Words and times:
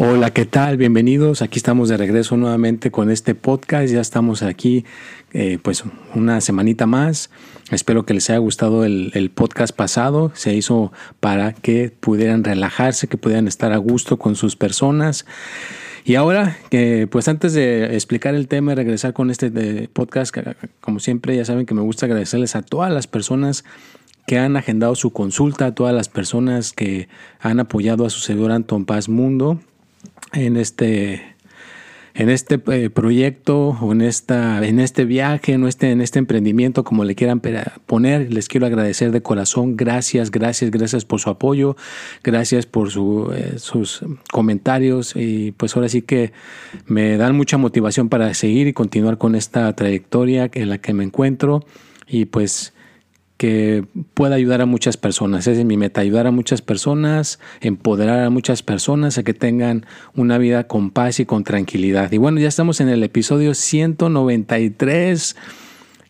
Hola, 0.00 0.30
¿qué 0.30 0.44
tal? 0.44 0.76
Bienvenidos. 0.76 1.42
Aquí 1.42 1.58
estamos 1.58 1.88
de 1.88 1.96
regreso 1.96 2.36
nuevamente 2.36 2.92
con 2.92 3.10
este 3.10 3.34
podcast. 3.34 3.92
Ya 3.92 4.00
estamos 4.00 4.44
aquí, 4.44 4.84
eh, 5.32 5.58
pues, 5.60 5.82
una 6.14 6.40
semanita 6.40 6.86
más. 6.86 7.30
Espero 7.72 8.06
que 8.06 8.14
les 8.14 8.30
haya 8.30 8.38
gustado 8.38 8.84
el, 8.84 9.32
podcast 9.34 9.74
pasado. 9.74 10.30
Se 10.36 10.54
hizo 10.54 10.92
para 11.18 11.52
que 11.52 11.90
pudieran 11.90 12.44
relajarse, 12.44 13.08
que 13.08 13.16
pudieran 13.16 13.48
estar 13.48 13.72
a 13.72 13.76
gusto 13.78 14.20
con 14.20 14.36
sus 14.36 14.54
personas. 14.54 15.26
Y 16.04 16.14
ahora, 16.14 16.56
pues 17.10 17.26
antes 17.26 17.52
de 17.52 17.96
explicar 17.96 18.36
el 18.36 18.46
tema 18.46 18.70
y 18.70 18.74
regresar 18.76 19.14
con 19.14 19.32
este 19.32 19.50
podcast, 19.92 20.32
como 20.80 21.00
siempre, 21.00 21.34
ya 21.34 21.44
saben 21.44 21.66
que 21.66 21.74
me 21.74 21.82
gusta 21.82 22.06
agradecerles 22.06 22.54
a 22.54 22.62
todas 22.62 22.92
las 22.92 23.08
personas 23.08 23.64
que 24.28 24.38
han 24.38 24.56
agendado 24.56 24.94
su 24.94 25.10
consulta, 25.10 25.66
a 25.66 25.74
todas 25.74 25.92
las 25.92 26.08
personas 26.08 26.72
que 26.72 27.08
han 27.40 27.58
apoyado 27.58 28.06
a 28.06 28.10
su 28.10 28.20
servidor 28.20 28.52
Anton 28.52 28.84
Paz 28.84 29.08
Mundo 29.08 29.58
en 30.32 30.56
este, 30.56 31.36
en 32.14 32.30
este 32.30 32.60
eh, 32.66 32.90
proyecto 32.90 33.68
o 33.80 33.92
en, 33.92 34.00
esta, 34.00 34.66
en 34.66 34.80
este 34.80 35.04
viaje, 35.04 35.52
en 35.52 35.66
este, 35.66 35.90
en 35.90 36.00
este 36.00 36.18
emprendimiento, 36.18 36.84
como 36.84 37.04
le 37.04 37.14
quieran 37.14 37.40
poner. 37.86 38.32
Les 38.32 38.48
quiero 38.48 38.66
agradecer 38.66 39.12
de 39.12 39.22
corazón. 39.22 39.76
Gracias, 39.76 40.30
gracias, 40.30 40.70
gracias 40.70 41.04
por 41.04 41.20
su 41.20 41.30
apoyo. 41.30 41.76
Gracias 42.24 42.66
por 42.66 42.90
su, 42.90 43.32
eh, 43.34 43.54
sus 43.58 44.04
comentarios. 44.32 45.14
Y 45.14 45.52
pues 45.52 45.76
ahora 45.76 45.88
sí 45.88 46.02
que 46.02 46.32
me 46.86 47.16
dan 47.16 47.36
mucha 47.36 47.56
motivación 47.56 48.08
para 48.08 48.34
seguir 48.34 48.66
y 48.66 48.72
continuar 48.72 49.18
con 49.18 49.34
esta 49.34 49.74
trayectoria 49.76 50.50
en 50.52 50.70
la 50.70 50.78
que 50.78 50.92
me 50.92 51.04
encuentro. 51.04 51.64
Y 52.08 52.24
pues 52.24 52.72
que 53.38 53.84
pueda 54.14 54.34
ayudar 54.34 54.60
a 54.60 54.66
muchas 54.66 54.96
personas. 54.96 55.46
Esa 55.46 55.60
es 55.60 55.64
mi 55.64 55.76
meta, 55.76 56.00
ayudar 56.00 56.26
a 56.26 56.32
muchas 56.32 56.60
personas, 56.60 57.38
empoderar 57.60 58.24
a 58.24 58.30
muchas 58.30 58.62
personas 58.62 59.16
a 59.16 59.22
que 59.22 59.32
tengan 59.32 59.86
una 60.14 60.38
vida 60.38 60.64
con 60.64 60.90
paz 60.90 61.20
y 61.20 61.24
con 61.24 61.44
tranquilidad. 61.44 62.12
Y 62.12 62.18
bueno, 62.18 62.40
ya 62.40 62.48
estamos 62.48 62.80
en 62.80 62.88
el 62.88 63.02
episodio 63.04 63.54
193 63.54 65.36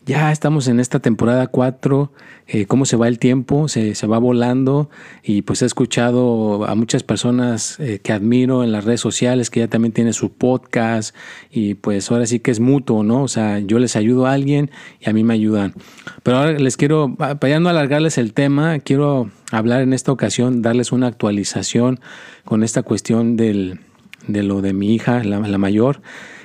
ya 0.09 0.31
estamos 0.31 0.67
en 0.67 0.79
esta 0.79 0.99
temporada 0.99 1.45
4, 1.45 2.11
eh, 2.47 2.65
cómo 2.65 2.85
se 2.85 2.97
va 2.97 3.07
el 3.07 3.19
tiempo, 3.19 3.67
se, 3.67 3.93
va 4.07 4.17
volando 4.17 4.89
y 5.21 5.43
pues 5.43 5.61
he 5.61 5.67
escuchado 5.67 6.65
a 6.65 6.73
muchas 6.73 7.03
personas 7.03 7.79
eh, 7.79 7.99
que 8.01 8.11
admiro 8.11 8.63
en 8.63 8.71
las 8.71 8.85
redes 8.85 9.01
sociales 9.01 9.51
que 9.51 9.59
ya 9.59 9.67
también 9.67 9.91
tiene 9.91 10.13
su 10.13 10.31
podcast 10.31 11.15
y 11.51 11.75
pues 11.75 12.09
ahora 12.09 12.25
sí 12.25 12.39
que 12.39 12.49
es 12.49 12.59
mutuo, 12.59 13.03
¿no? 13.03 13.21
O 13.21 13.27
sea, 13.27 13.59
yo 13.59 13.77
les 13.77 13.95
ayudo 13.95 14.25
a 14.25 14.33
alguien 14.33 14.71
y 14.99 15.07
a 15.07 15.13
mí 15.13 15.23
me 15.23 15.35
ayudan. 15.35 15.75
Pero 16.23 16.37
ahora 16.37 16.53
les 16.53 16.75
quiero, 16.75 17.13
para 17.15 17.47
ya 17.47 17.59
no 17.59 17.69
alargarles 17.69 18.17
el 18.17 18.33
tema, 18.33 18.79
quiero 18.79 19.29
hablar 19.51 19.81
en 19.81 19.93
esta 19.93 20.11
ocasión, 20.11 20.63
darles 20.63 20.91
una 20.91 21.05
actualización 21.05 21.99
con 22.45 22.63
esta 22.63 22.81
cuestión 22.81 23.37
del, 23.37 23.81
de 24.27 24.41
lo 24.41 24.63
de 24.63 24.73
mi 24.73 24.95
hija, 24.95 25.23
la, 25.23 25.39
la 25.39 25.57
mayor. 25.59 26.01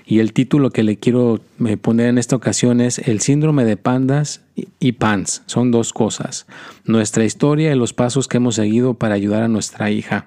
Y 0.07 0.19
el 0.19 0.33
título 0.33 0.71
que 0.71 0.83
le 0.83 0.97
quiero 0.97 1.41
eh, 1.65 1.77
poner 1.79 2.09
en 2.09 2.19
esta 2.19 2.37
ocasión 2.37 2.81
es 2.81 2.99
El 2.99 3.21
síndrome 3.21 3.65
de 3.65 3.79
pandas 3.79 4.43
y 4.79 4.93
PANS. 4.93 5.43
Son 5.47 5.71
dos 5.71 5.93
cosas. 5.93 6.47
Nuestra 6.85 7.25
historia 7.25 7.73
y 7.73 7.77
los 7.77 7.95
pasos 7.95 8.29
que 8.29 8.37
hemos 8.37 8.57
seguido 8.57 8.95
para 8.95 9.15
ayudar 9.15 9.43
a 9.43 9.49
nuestra 9.49 9.91
hija. 9.91 10.27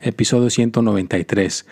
Episodio 0.00 0.50
193. 0.50 1.66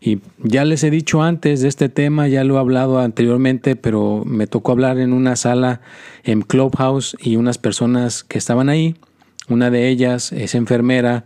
Y 0.00 0.20
ya 0.38 0.64
les 0.64 0.84
he 0.84 0.90
dicho 0.90 1.22
antes 1.22 1.62
de 1.62 1.68
este 1.68 1.88
tema, 1.88 2.28
ya 2.28 2.44
lo 2.44 2.56
he 2.56 2.60
hablado 2.60 3.00
anteriormente, 3.00 3.74
pero 3.74 4.22
me 4.24 4.46
tocó 4.46 4.72
hablar 4.72 4.98
en 4.98 5.12
una 5.12 5.34
sala 5.34 5.80
en 6.22 6.42
Clubhouse 6.42 7.16
y 7.20 7.36
unas 7.36 7.58
personas 7.58 8.22
que 8.22 8.38
estaban 8.38 8.68
ahí. 8.68 8.94
Una 9.48 9.70
de 9.70 9.88
ellas 9.88 10.32
es 10.32 10.54
enfermera 10.54 11.24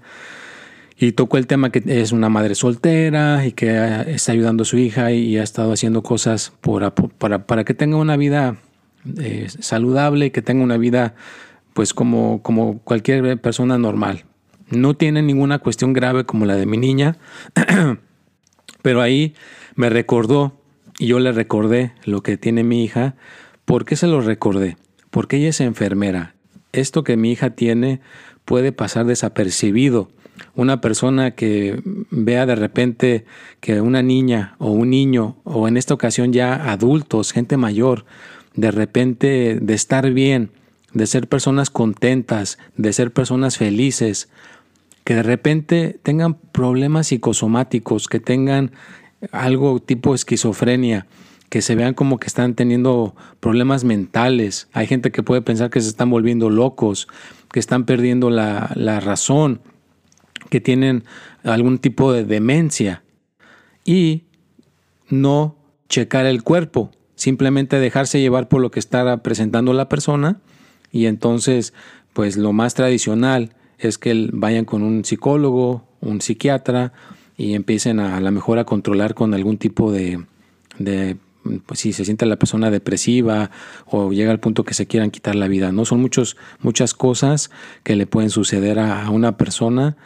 y 1.01 1.13
tocó 1.13 1.39
el 1.39 1.47
tema 1.47 1.73
que 1.73 1.83
es 1.87 2.13
una 2.13 2.29
madre 2.29 2.55
soltera 2.55 3.47
y 3.47 3.53
que 3.53 4.05
está 4.09 4.33
ayudando 4.33 4.65
a 4.65 4.67
su 4.67 4.77
hija 4.77 5.13
y, 5.13 5.39
ha 5.39 5.43
estado 5.43 5.73
haciendo 5.73 6.03
cosas 6.03 6.53
para, 6.61 6.95
para, 6.95 7.65
que 7.65 7.73
tenga 7.73 7.97
una 7.97 8.19
vida 8.19 8.59
eh, 9.19 9.47
saludable 9.49 10.27
y 10.27 10.31
que 10.31 10.43
tenga 10.43 10.63
una 10.63 10.77
vida 10.77 11.15
pues 11.73 11.95
como, 11.95 12.43
como 12.43 12.81
cualquier 12.81 13.41
persona 13.41 13.79
normal. 13.79 14.27
No 14.69 14.93
tiene 14.93 15.23
ninguna 15.23 15.59
cuestión 15.59 15.95
grave 15.95 16.25
como 16.25 16.45
la 16.45 16.57
de 16.57 16.67
mi 16.67 16.77
niña, 16.77 17.17
pero 18.83 19.01
ahí 19.01 19.35
me 19.77 19.89
recordó 19.89 20.61
y 20.99 21.07
yo 21.07 21.19
le 21.19 21.33
recordé 21.33 21.93
lo 22.05 22.23
que 22.23 22.37
tiene 22.37 22.63
mi 22.63 22.85
hija. 22.85 23.15
¿Por 23.65 23.87
qué 23.87 23.97
se 23.97 24.07
lo 24.07 24.21
recordé? 24.21 24.77
Porque 25.09 25.39
ella 25.39 25.49
es 25.49 25.63
enfermera. 25.63 26.35
Esto 26.73 27.05
que 27.05 27.17
mi 27.17 27.33
hija 27.33 27.51
tiene 27.51 28.03
puede 28.45 28.73
pasar 28.73 29.07
desapercibido 29.07 30.11
una 30.55 30.81
persona 30.81 31.33
que 31.33 31.83
vea 32.11 32.47
de 32.47 32.55
repente 32.55 33.25
que 33.61 33.81
una 33.81 34.03
niña 34.03 34.57
o 34.59 34.71
un 34.71 34.91
niño, 34.91 35.37
o 35.45 35.69
en 35.69 35.77
esta 35.77 35.95
ocasión 35.95 36.33
ya 36.33 36.71
adultos, 36.71 37.33
gente 37.33 37.57
mayor, 37.57 38.05
de 38.55 38.71
repente 38.71 39.59
de 39.61 39.75
estar 39.75 40.11
bien, 40.11 40.51
de 40.93 41.07
ser 41.07 41.29
personas 41.29 41.71
contentas, 41.71 42.59
de 42.77 42.93
ser 42.93 43.13
personas 43.13 43.57
felices, 43.57 44.29
que 45.05 45.15
de 45.15 45.23
repente 45.23 45.99
tengan 46.03 46.35
problemas 46.35 47.09
psicosomáticos, 47.09 48.09
que 48.09 48.21
tengan 48.21 48.73
algo 49.33 49.81
tipo 49.81 50.15
esquizofrenia, 50.15 51.07
que 51.49 51.63
se 51.63 51.75
vean 51.75 51.95
como 51.95 52.19
que 52.19 52.29
están 52.29 52.55
teniendo 52.55 53.15
problemas 53.41 53.85
mentales. 53.85 54.69
Hay 54.73 54.87
gente 54.87 55.11
que 55.11 55.23
puede 55.23 55.43
pensar 55.43 55.71
que 55.71 55.81
se 55.81 55.89
están 55.89 56.11
volviendo 56.11 56.49
locos, 56.49 57.09
que 57.53 57.61
están 57.61 57.85
perdiendo 57.85 58.31
la, 58.31 58.71
la 58.77 59.01
razón 59.01 59.61
que 60.49 60.61
tienen 60.61 61.05
algún 61.45 61.79
tipo 61.79 62.13
de 62.13 62.25
demencia 62.25 63.03
y 63.85 64.25
no 65.09 65.57
checar 65.89 66.27
el 66.27 66.43
cuerpo, 66.43 66.91
simplemente 67.15 67.79
dejarse 67.79 68.21
llevar 68.21 68.49
por 68.49 68.61
lo 68.61 68.71
que 68.71 68.81
está 68.81 69.17
presentando 69.23 69.73
la 69.73 69.89
persona 69.89 70.41
y 70.93 71.07
entonces 71.07 71.75
pues 72.13 72.37
lo 72.37 72.53
más 72.53 72.75
tradicional 72.75 73.55
es 73.79 73.99
que 73.99 74.29
vayan 74.33 74.65
con 74.65 74.83
un 74.83 75.05
psicólogo, 75.05 75.85
un 76.01 76.21
psiquiatra 76.21 76.93
y 77.37 77.55
empiecen 77.55 78.01
a, 78.01 78.17
a 78.17 78.21
lo 78.21 78.31
mejor 78.31 78.59
a 78.59 78.65
controlar 78.65 79.15
con 79.15 79.35
algún 79.35 79.59
tipo 79.59 79.93
de, 79.93 80.25
de 80.79 81.17
pues 81.67 81.81
si 81.81 81.93
se 81.93 82.05
siente 82.05 82.27
la 82.27 82.37
persona 82.37 82.71
depresiva 82.71 83.51
o 83.87 84.13
llega 84.13 84.31
al 84.31 84.41
punto 84.41 84.65
que 84.65 84.75
se 84.75 84.87
quieran 84.87 85.11
quitar 85.11 85.35
la 85.35 85.49
vida. 85.49 85.73
No 85.73 85.85
son 85.85 86.01
muchos, 86.01 86.37
muchas 86.61 86.95
cosas 86.95 87.51
que 87.83 87.97
le 87.97 88.07
pueden 88.07 88.31
suceder 88.31 88.79
a 88.79 89.09
una 89.11 89.37
persona 89.37 89.97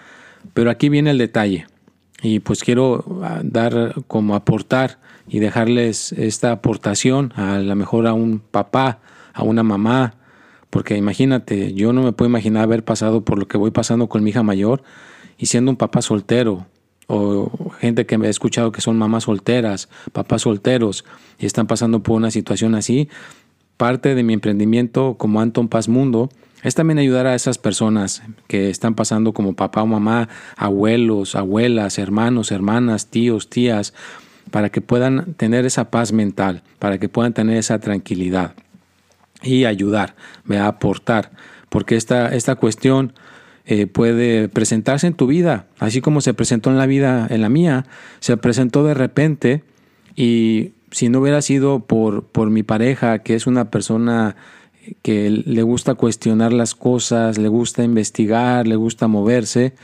pero 0.53 0.71
aquí 0.71 0.89
viene 0.89 1.11
el 1.11 1.19
detalle. 1.19 1.67
Y 2.23 2.41
pues 2.41 2.63
quiero 2.63 3.05
ah, 3.23 3.41
dar 3.43 3.95
como 4.07 4.35
aportar 4.35 4.99
y 5.29 5.39
dejarles 5.41 6.13
esta 6.13 6.53
aportación 6.53 7.33
a 7.37 7.59
lo 7.59 7.77
mejor 7.77 8.07
a 8.07 8.15
un 8.15 8.39
papá, 8.39 9.01
a 9.33 9.43
una 9.43 9.63
mamá, 9.63 10.15
porque 10.71 10.97
imagínate, 10.97 11.73
yo 11.75 11.93
no 11.93 12.03
me 12.03 12.13
puedo 12.13 12.29
imaginar 12.29 12.65
haber 12.65 12.85
pasado 12.85 13.25
por 13.25 13.39
lo 13.39 13.47
que 13.47 13.59
voy 13.59 13.71
pasando 13.71 14.09
con 14.09 14.25
mi 14.25 14.31
hija 14.31 14.43
mayor 14.43 14.83
y 15.39 15.47
siendo 15.47 15.71
un 15.71 15.77
papá 15.77 16.03
soltero 16.03 16.67
o 17.07 17.71
gente 17.79 18.07
que 18.07 18.19
me 18.19 18.27
ha 18.27 18.31
escuchado 18.31 18.73
que 18.73 18.81
son 18.81 18.99
mamás 18.99 19.25
solteras, 19.25 19.89
papás 20.13 20.43
solteros 20.43 21.05
y 21.39 21.47
están 21.47 21.67
pasando 21.67 22.03
por 22.03 22.17
una 22.17 22.31
situación 22.31 22.75
así, 22.75 23.09
parte 23.77 24.15
de 24.15 24.23
mi 24.23 24.33
emprendimiento 24.33 25.17
como 25.19 25.41
Anton 25.41 25.69
Paz 25.69 25.89
Mundo 25.89 26.29
es 26.65 26.75
también 26.75 26.99
ayudar 26.99 27.27
a 27.27 27.35
esas 27.35 27.59
personas 27.59 28.23
que 28.49 28.71
están 28.71 28.95
pasando 28.95 29.33
como 29.33 29.55
papá 29.55 29.83
o 29.83 29.87
mamá, 29.87 30.31
abuelos, 30.57 31.37
abuelas, 31.37 31.99
hermanos, 31.99 32.51
hermanas, 32.51 33.09
tíos, 33.09 33.51
tías, 33.51 33.93
para 34.51 34.71
que 34.71 34.81
puedan 34.81 35.35
tener 35.35 35.67
esa 35.67 35.91
paz 35.91 36.13
mental, 36.13 36.63
para 36.79 36.99
que 36.99 37.11
puedan 37.11 37.35
tener 37.35 37.59
esa 37.59 37.79
tranquilidad 37.81 38.55
y 39.43 39.67
ayudar, 39.67 40.17
a 40.49 40.67
aportar, 40.67 41.33
porque 41.69 41.97
esta, 41.97 42.35
esta 42.35 42.55
cuestión 42.55 43.13
eh, 43.67 43.87
puede 43.87 44.49
presentarse 44.49 45.07
en 45.07 45.15
tu 45.15 45.27
vida, 45.27 45.67
así 45.79 46.01
como 46.01 46.23
se 46.23 46.33
presentó 46.33 46.71
en 46.71 46.79
la 46.79 46.87
vida, 46.87 47.27
en 47.29 47.43
la 47.43 47.51
mía, 47.51 47.85
se 48.21 48.37
presentó 48.37 48.85
de 48.85 48.95
repente 48.95 49.63
Y 50.17 50.73
si 50.93 51.09
no 51.09 51.19
hubiera 51.19 51.43
sido 51.43 51.81
por, 51.81 52.25
por 52.25 52.49
mi 52.51 52.63
pareja, 52.63 53.19
que 53.19 53.35
es 53.35 53.49
una 53.49 53.71
persona 53.71 54.37
que 55.03 55.31
le 55.31 55.63
gusta 55.63 55.95
cuestionar 55.95 56.53
las 56.53 56.75
cosas, 56.75 57.39
le 57.39 57.49
gusta 57.49 57.85
investigar, 57.85 58.67
le 58.67 58.77
gusta 58.77 59.09
moverse, 59.09 59.75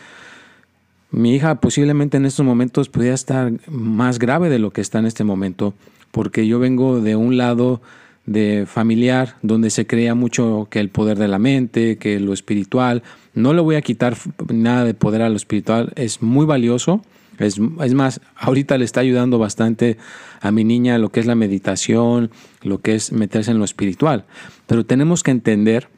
mi 1.12 1.35
hija 1.35 1.56
posiblemente 1.56 2.17
en 2.17 2.26
estos 2.26 2.47
momentos 2.47 2.88
pudiera 2.88 3.14
estar 3.14 3.52
más 3.69 4.19
grave 4.19 4.49
de 4.49 4.61
lo 4.61 4.73
que 4.73 4.81
está 4.81 5.00
en 5.00 5.06
este 5.06 5.25
momento, 5.25 5.75
porque 6.12 6.47
yo 6.47 6.58
vengo 6.58 7.00
de 7.00 7.17
un 7.17 7.37
lado 7.37 7.81
de 8.26 8.64
familiar 8.67 9.35
donde 9.43 9.70
se 9.70 9.87
creía 9.87 10.14
mucho 10.14 10.69
que 10.70 10.79
el 10.79 10.88
poder 10.88 11.19
de 11.19 11.26
la 11.26 11.41
mente, 11.41 11.99
que 11.99 12.20
lo 12.20 12.32
espiritual, 12.32 13.02
no 13.35 13.55
le 13.55 13.61
voy 13.61 13.75
a 13.75 13.82
quitar 13.82 14.17
nada 14.52 14.85
de 14.85 14.94
poder 14.94 15.23
a 15.23 15.29
lo 15.29 15.37
espiritual, 15.37 15.93
es 15.97 16.23
muy 16.23 16.47
valioso. 16.47 17.02
Es, 17.38 17.58
es, 17.82 17.94
más, 17.94 18.20
ahorita 18.37 18.76
le 18.76 18.85
está 18.85 19.00
ayudando 19.00 19.38
bastante 19.38 19.97
a 20.43 20.50
mi 20.50 20.62
niña 20.62 20.99
lo 20.99 21.08
que 21.08 21.20
es 21.20 21.26
la 21.26 21.35
meditación, 21.35 22.31
lo 22.62 22.82
que 22.82 22.94
es 22.94 23.12
meterse 23.12 23.50
en 23.50 23.58
lo 23.58 23.64
espiritual. 23.64 24.26
Pero 24.71 24.87
tenemos 24.87 25.25
que 25.25 25.33
entender, 25.33 25.89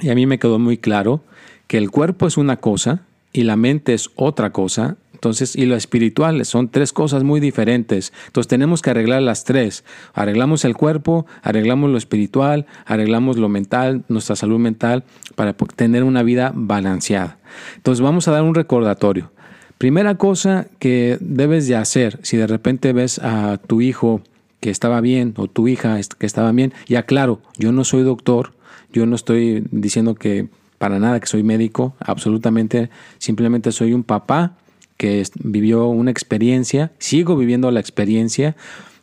y 0.00 0.08
a 0.08 0.14
mí 0.14 0.24
me 0.24 0.38
quedó 0.38 0.58
muy 0.58 0.78
claro, 0.78 1.22
que 1.66 1.76
el 1.76 1.90
cuerpo 1.90 2.26
es 2.26 2.38
una 2.38 2.56
cosa 2.56 3.02
y 3.30 3.42
la 3.42 3.56
mente 3.56 3.92
es 3.92 4.08
otra 4.16 4.52
cosa. 4.52 4.96
Entonces, 5.12 5.54
y 5.54 5.66
lo 5.66 5.76
espiritual 5.76 6.42
son 6.46 6.70
tres 6.70 6.94
cosas 6.94 7.24
muy 7.24 7.40
diferentes. 7.40 8.14
Entonces 8.28 8.48
tenemos 8.48 8.80
que 8.80 8.88
arreglar 8.88 9.20
las 9.20 9.44
tres. 9.44 9.84
Arreglamos 10.14 10.64
el 10.64 10.78
cuerpo, 10.78 11.26
arreglamos 11.42 11.90
lo 11.90 11.98
espiritual, 11.98 12.64
arreglamos 12.86 13.36
lo 13.36 13.50
mental, 13.50 14.02
nuestra 14.08 14.34
salud 14.34 14.58
mental, 14.58 15.04
para 15.34 15.52
tener 15.52 16.02
una 16.02 16.22
vida 16.22 16.52
balanceada. 16.54 17.36
Entonces 17.76 18.00
vamos 18.00 18.26
a 18.28 18.30
dar 18.30 18.44
un 18.44 18.54
recordatorio. 18.54 19.30
Primera 19.76 20.14
cosa 20.14 20.68
que 20.78 21.18
debes 21.20 21.68
de 21.68 21.76
hacer, 21.76 22.18
si 22.22 22.38
de 22.38 22.46
repente 22.46 22.94
ves 22.94 23.18
a 23.18 23.58
tu 23.58 23.82
hijo 23.82 24.22
que 24.60 24.70
estaba 24.70 25.00
bien 25.00 25.34
o 25.36 25.48
tu 25.48 25.68
hija 25.68 25.98
que 26.18 26.26
estaba 26.26 26.52
bien, 26.52 26.72
ya 26.86 27.04
claro, 27.04 27.40
yo 27.58 27.72
no 27.72 27.84
soy 27.84 28.02
doctor, 28.02 28.52
yo 28.92 29.06
no 29.06 29.16
estoy 29.16 29.64
diciendo 29.70 30.14
que 30.14 30.48
para 30.78 30.98
nada 30.98 31.20
que 31.20 31.26
soy 31.26 31.42
médico, 31.42 31.94
absolutamente, 32.00 32.90
simplemente 33.18 33.72
soy 33.72 33.92
un 33.92 34.02
papá 34.02 34.56
que 34.96 35.22
vivió 35.42 35.88
una 35.88 36.10
experiencia, 36.10 36.92
sigo 36.98 37.36
viviendo 37.36 37.70
la 37.70 37.80
experiencia, 37.80 38.56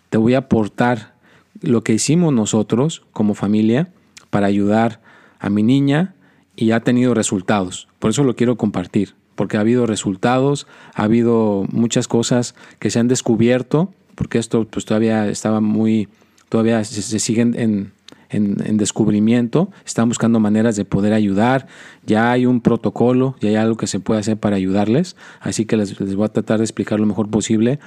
te 0.10 0.18
voy 0.18 0.36
a 0.36 0.40
aportar 0.40 1.14
lo 1.62 1.84
que 1.84 1.94
hicimos 1.94 2.34
nosotros 2.34 3.04
como 3.14 3.34
familia 3.34 3.90
para 4.30 4.48
ayudar 4.48 5.02
a 5.40 5.50
mi 5.50 5.64
niña 5.64 6.16
y 6.56 6.72
ha 6.72 6.82
tenido 6.82 7.14
resultados. 7.14 7.88
Por 8.00 8.12
eso 8.12 8.24
lo 8.24 8.36
quiero 8.36 8.58
compartir, 8.58 9.16
porque 9.36 9.58
ha 9.58 9.62
habido 9.62 9.86
resultados, 9.86 10.68
ha 10.94 11.04
habido 11.04 11.66
muchas 11.72 12.08
cosas 12.08 12.56
que 12.80 12.90
se 12.90 13.00
han 13.00 13.08
descubierto, 13.08 13.94
porque 14.18 14.40
esto 14.40 14.66
pues 14.66 14.84
todavía 14.84 15.30
estaba 15.30 15.62
muy, 15.62 16.10
todavía 16.50 16.84
se 16.84 17.20
siguen 17.20 17.54
en, 17.56 17.92
en, 18.30 18.78
descubrimiento, 18.78 19.70
están 19.86 20.10
buscando 20.10 20.40
maneras 20.40 20.76
de 20.76 20.86
poder 20.86 21.14
ayudar, 21.14 21.68
ya 22.06 22.32
hay 22.32 22.48
un 22.48 22.62
protocolo, 22.62 23.36
ya 23.40 23.50
hay 23.50 23.56
algo 23.56 23.78
que 23.78 23.86
se 23.86 24.00
puede 24.00 24.20
hacer 24.20 24.38
para 24.38 24.56
ayudarles, 24.56 25.16
así 25.40 25.66
que 25.66 25.78
les, 25.78 26.16
voy 26.16 26.26
a 26.26 26.30
tratar 26.30 26.58
de 26.58 26.64
explicar 26.66 27.00
lo 27.00 27.06
mejor 27.06 27.30
posible 27.30 27.80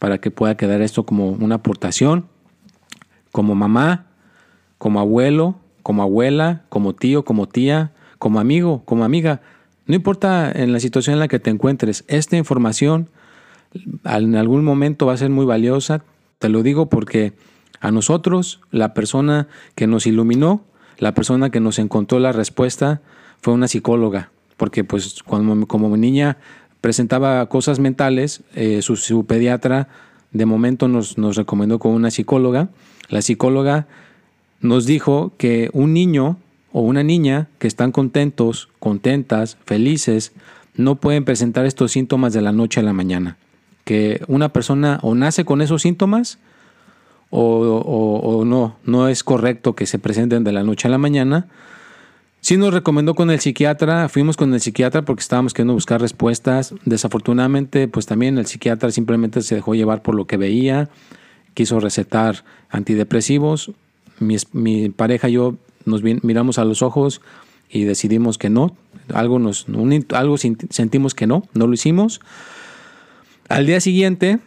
para 0.00 0.18
que 0.18 0.32
pueda 0.32 0.56
quedar 0.56 0.82
esto 0.82 1.06
como 1.06 1.30
una 1.30 1.56
aportación, 1.56 2.26
como 3.30 3.54
mamá, 3.54 4.06
como 4.78 4.98
abuelo, 4.98 5.54
como 5.84 6.02
abuela, 6.02 6.64
como 6.68 6.94
tío, 6.94 7.24
como 7.24 7.46
tía, 7.46 7.92
como 8.18 8.40
amigo, 8.40 8.82
como 8.84 9.04
amiga. 9.04 9.40
No 9.86 9.94
importa 9.94 10.50
en 10.50 10.72
la 10.72 10.80
situación 10.80 11.14
en 11.14 11.20
la 11.20 11.28
que 11.28 11.38
te 11.38 11.50
encuentres, 11.50 12.04
esta 12.08 12.36
información 12.36 13.08
en 14.04 14.36
algún 14.36 14.64
momento 14.64 15.06
va 15.06 15.14
a 15.14 15.16
ser 15.16 15.30
muy 15.30 15.44
valiosa. 15.44 16.04
Te 16.38 16.48
lo 16.48 16.62
digo 16.62 16.88
porque 16.88 17.32
a 17.80 17.90
nosotros, 17.90 18.60
la 18.70 18.94
persona 18.94 19.48
que 19.74 19.86
nos 19.86 20.06
iluminó, 20.06 20.64
la 20.98 21.14
persona 21.14 21.50
que 21.50 21.60
nos 21.60 21.78
encontró 21.78 22.18
la 22.18 22.32
respuesta, 22.32 23.00
fue 23.40 23.54
una 23.54 23.68
psicóloga, 23.68 24.30
porque 24.56 24.84
pues 24.84 25.22
cuando 25.22 25.66
como 25.66 25.94
niña 25.96 26.38
presentaba 26.80 27.46
cosas 27.48 27.78
mentales, 27.78 28.42
eh, 28.54 28.80
su, 28.82 29.26
pediatra 29.26 29.88
de 30.32 30.46
momento 30.46 30.88
nos, 30.88 31.18
nos 31.18 31.36
recomendó 31.36 31.78
con 31.78 31.92
una 31.92 32.10
psicóloga. 32.10 32.68
La 33.08 33.22
psicóloga 33.22 33.86
nos 34.60 34.86
dijo 34.86 35.32
que 35.36 35.70
un 35.72 35.92
niño 35.92 36.38
o 36.72 36.80
una 36.80 37.02
niña 37.02 37.48
que 37.58 37.68
están 37.68 37.92
contentos, 37.92 38.68
contentas, 38.78 39.58
felices, 39.64 40.32
no 40.76 40.96
pueden 40.96 41.24
presentar 41.24 41.66
estos 41.66 41.92
síntomas 41.92 42.32
de 42.32 42.42
la 42.42 42.52
noche 42.52 42.80
a 42.80 42.82
la 42.82 42.92
mañana. 42.92 43.36
Que 43.86 44.20
una 44.28 44.50
persona 44.50 44.98
o 45.00 45.14
nace 45.14 45.46
con 45.46 45.62
esos 45.62 45.80
síntomas 45.80 46.38
o, 47.30 48.44
no, 48.44 48.76
no 48.84 49.08
es 49.08 49.24
correcto 49.24 49.74
que 49.74 49.86
se 49.86 49.98
presenten 49.98 50.44
de 50.44 50.52
la 50.52 50.62
noche 50.62 50.88
a 50.88 50.90
la 50.90 50.98
mañana. 50.98 51.46
Sí 52.40 52.56
nos 52.56 52.72
recomendó 52.72 53.14
con 53.14 53.30
el 53.30 53.40
psiquiatra, 53.40 54.08
fuimos 54.08 54.36
con 54.36 54.54
el 54.54 54.60
psiquiatra 54.60 55.02
porque 55.02 55.22
estábamos 55.22 55.52
queriendo 55.52 55.74
buscar 55.74 56.00
respuestas. 56.00 56.74
Desafortunadamente, 56.84 57.88
pues 57.88 58.06
también 58.06 58.38
el 58.38 58.46
psiquiatra 58.46 58.90
simplemente 58.90 59.42
se 59.42 59.56
dejó 59.56 59.74
llevar 59.74 60.02
por 60.02 60.14
lo 60.14 60.26
que 60.26 60.36
veía, 60.36 60.88
quiso 61.54 61.80
recetar 61.80 62.44
antidepresivos. 62.70 63.72
Mi, 64.20 64.88
pareja 64.90 65.28
y 65.28 65.32
yo 65.32 65.56
nos 65.84 66.02
miramos 66.02 66.58
a 66.58 66.64
los 66.64 66.82
ojos 66.82 67.20
y 67.68 67.84
decidimos 67.84 68.38
que 68.38 68.48
no, 68.48 68.76
algo, 69.12 69.38
nos, 69.38 69.66
algo 70.12 70.36
sentimos 70.38 71.14
que 71.14 71.26
no, 71.26 71.42
no 71.54 71.66
lo 71.66 71.74
hicimos. 71.74 72.20
Al 73.48 73.66
día 73.66 73.80
siguiente 73.80 74.38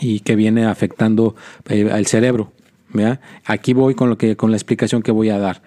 y 0.00 0.20
que 0.20 0.36
viene 0.36 0.64
afectando 0.64 1.34
eh, 1.68 1.90
al 1.92 2.06
cerebro. 2.06 2.50
Aquí 3.44 3.74
voy 3.74 3.94
con, 3.94 4.08
lo 4.08 4.16
que, 4.16 4.36
con 4.36 4.50
la 4.50 4.56
explicación 4.56 5.02
que 5.02 5.12
voy 5.12 5.28
a 5.28 5.38
dar. 5.38 5.62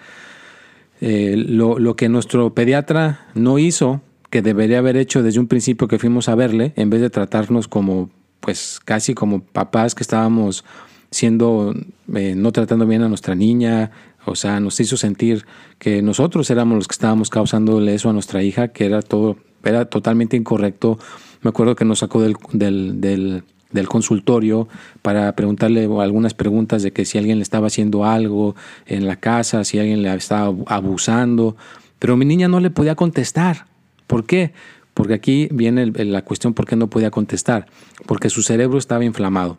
Eh, 1.00 1.36
lo, 1.38 1.78
lo 1.78 1.96
que 1.96 2.10
nuestro 2.10 2.56
pediatra 2.56 3.28
no 3.36 3.60
hizo, 3.60 4.02
que 4.32 4.42
debería 4.42 4.80
haber 4.80 4.98
hecho 4.98 5.22
desde 5.22 5.40
un 5.40 5.48
principio 5.48 5.88
que 5.88 6.00
fuimos 6.00 6.28
a 6.28 6.36
verle, 6.36 6.74
en 6.76 6.90
vez 6.90 7.02
de 7.02 7.12
tratarnos 7.12 7.68
como 7.68 8.10
pues 8.44 8.82
casi 8.84 9.14
como 9.14 9.42
papás 9.42 9.96
que 9.96 10.04
estábamos 10.04 10.66
siendo, 11.12 11.74
eh, 12.14 12.36
no 12.36 12.52
tratando 12.52 12.86
bien 12.86 13.02
a 13.02 13.08
nuestra 13.08 13.36
niña, 13.36 13.92
o 14.26 14.36
sea, 14.36 14.60
nos 14.60 14.78
hizo 14.82 14.98
sentir 14.98 15.46
que 15.80 16.02
nosotros 16.02 16.50
éramos 16.50 16.76
los 16.76 16.88
que 16.90 16.94
estábamos 16.94 17.30
causándole 17.30 17.96
eso 17.96 18.10
a 18.10 18.14
nuestra 18.14 18.44
hija, 18.44 18.68
que 18.68 18.86
era 18.86 19.02
todo, 19.02 19.38
era 19.64 19.86
totalmente 19.86 20.36
incorrecto. 20.36 21.00
Me 21.42 21.52
acuerdo 21.52 21.78
que 21.78 21.86
nos 21.86 22.00
sacó 22.00 22.22
del, 22.22 22.36
del, 22.52 23.44
del, 23.72 23.88
consultorio 23.88 24.68
para 25.02 25.34
preguntarle 25.38 25.86
algunas 26.02 26.34
preguntas 26.34 26.84
de 26.84 26.92
que 26.92 27.06
si 27.06 27.18
alguien 27.18 27.38
le 27.38 27.44
estaba 27.44 27.68
haciendo 27.68 28.04
algo 28.04 28.58
en 28.88 29.08
la 29.08 29.16
casa, 29.16 29.64
si 29.64 29.80
alguien 29.80 30.04
le 30.04 30.14
estaba 30.14 30.54
abusando, 30.68 31.56
pero 31.98 32.18
mi 32.18 32.26
niña 32.26 32.50
no 32.50 32.60
le 32.60 32.72
podía 32.72 32.96
contestar. 32.96 33.68
¿Por 34.06 34.26
qué? 34.26 34.52
Porque 34.94 35.14
aquí 35.14 35.48
viene 35.52 35.86
la 35.88 36.24
cuestión 36.24 36.54
por 36.54 36.66
qué 36.66 36.76
no 36.76 36.90
podía 36.90 37.12
contestar. 37.12 37.68
Porque 38.06 38.30
su 38.30 38.44
cerebro 38.44 38.78
estaba 38.78 39.04
inflamado. 39.04 39.58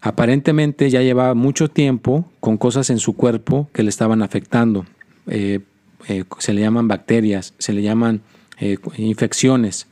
Aparentemente 0.00 0.90
ya 0.90 1.00
llevaba 1.00 1.34
mucho 1.34 1.68
tiempo 1.68 2.30
con 2.40 2.58
cosas 2.58 2.90
en 2.90 2.98
su 2.98 3.14
cuerpo 3.14 3.70
que 3.72 3.82
le 3.82 3.88
estaban 3.88 4.22
afectando. 4.22 4.84
Eh, 5.28 5.60
eh, 6.08 6.24
se 6.38 6.52
le 6.52 6.60
llaman 6.60 6.88
bacterias, 6.88 7.54
se 7.58 7.72
le 7.72 7.82
llaman 7.82 8.22
eh, 8.58 8.78
infecciones. 8.96 9.86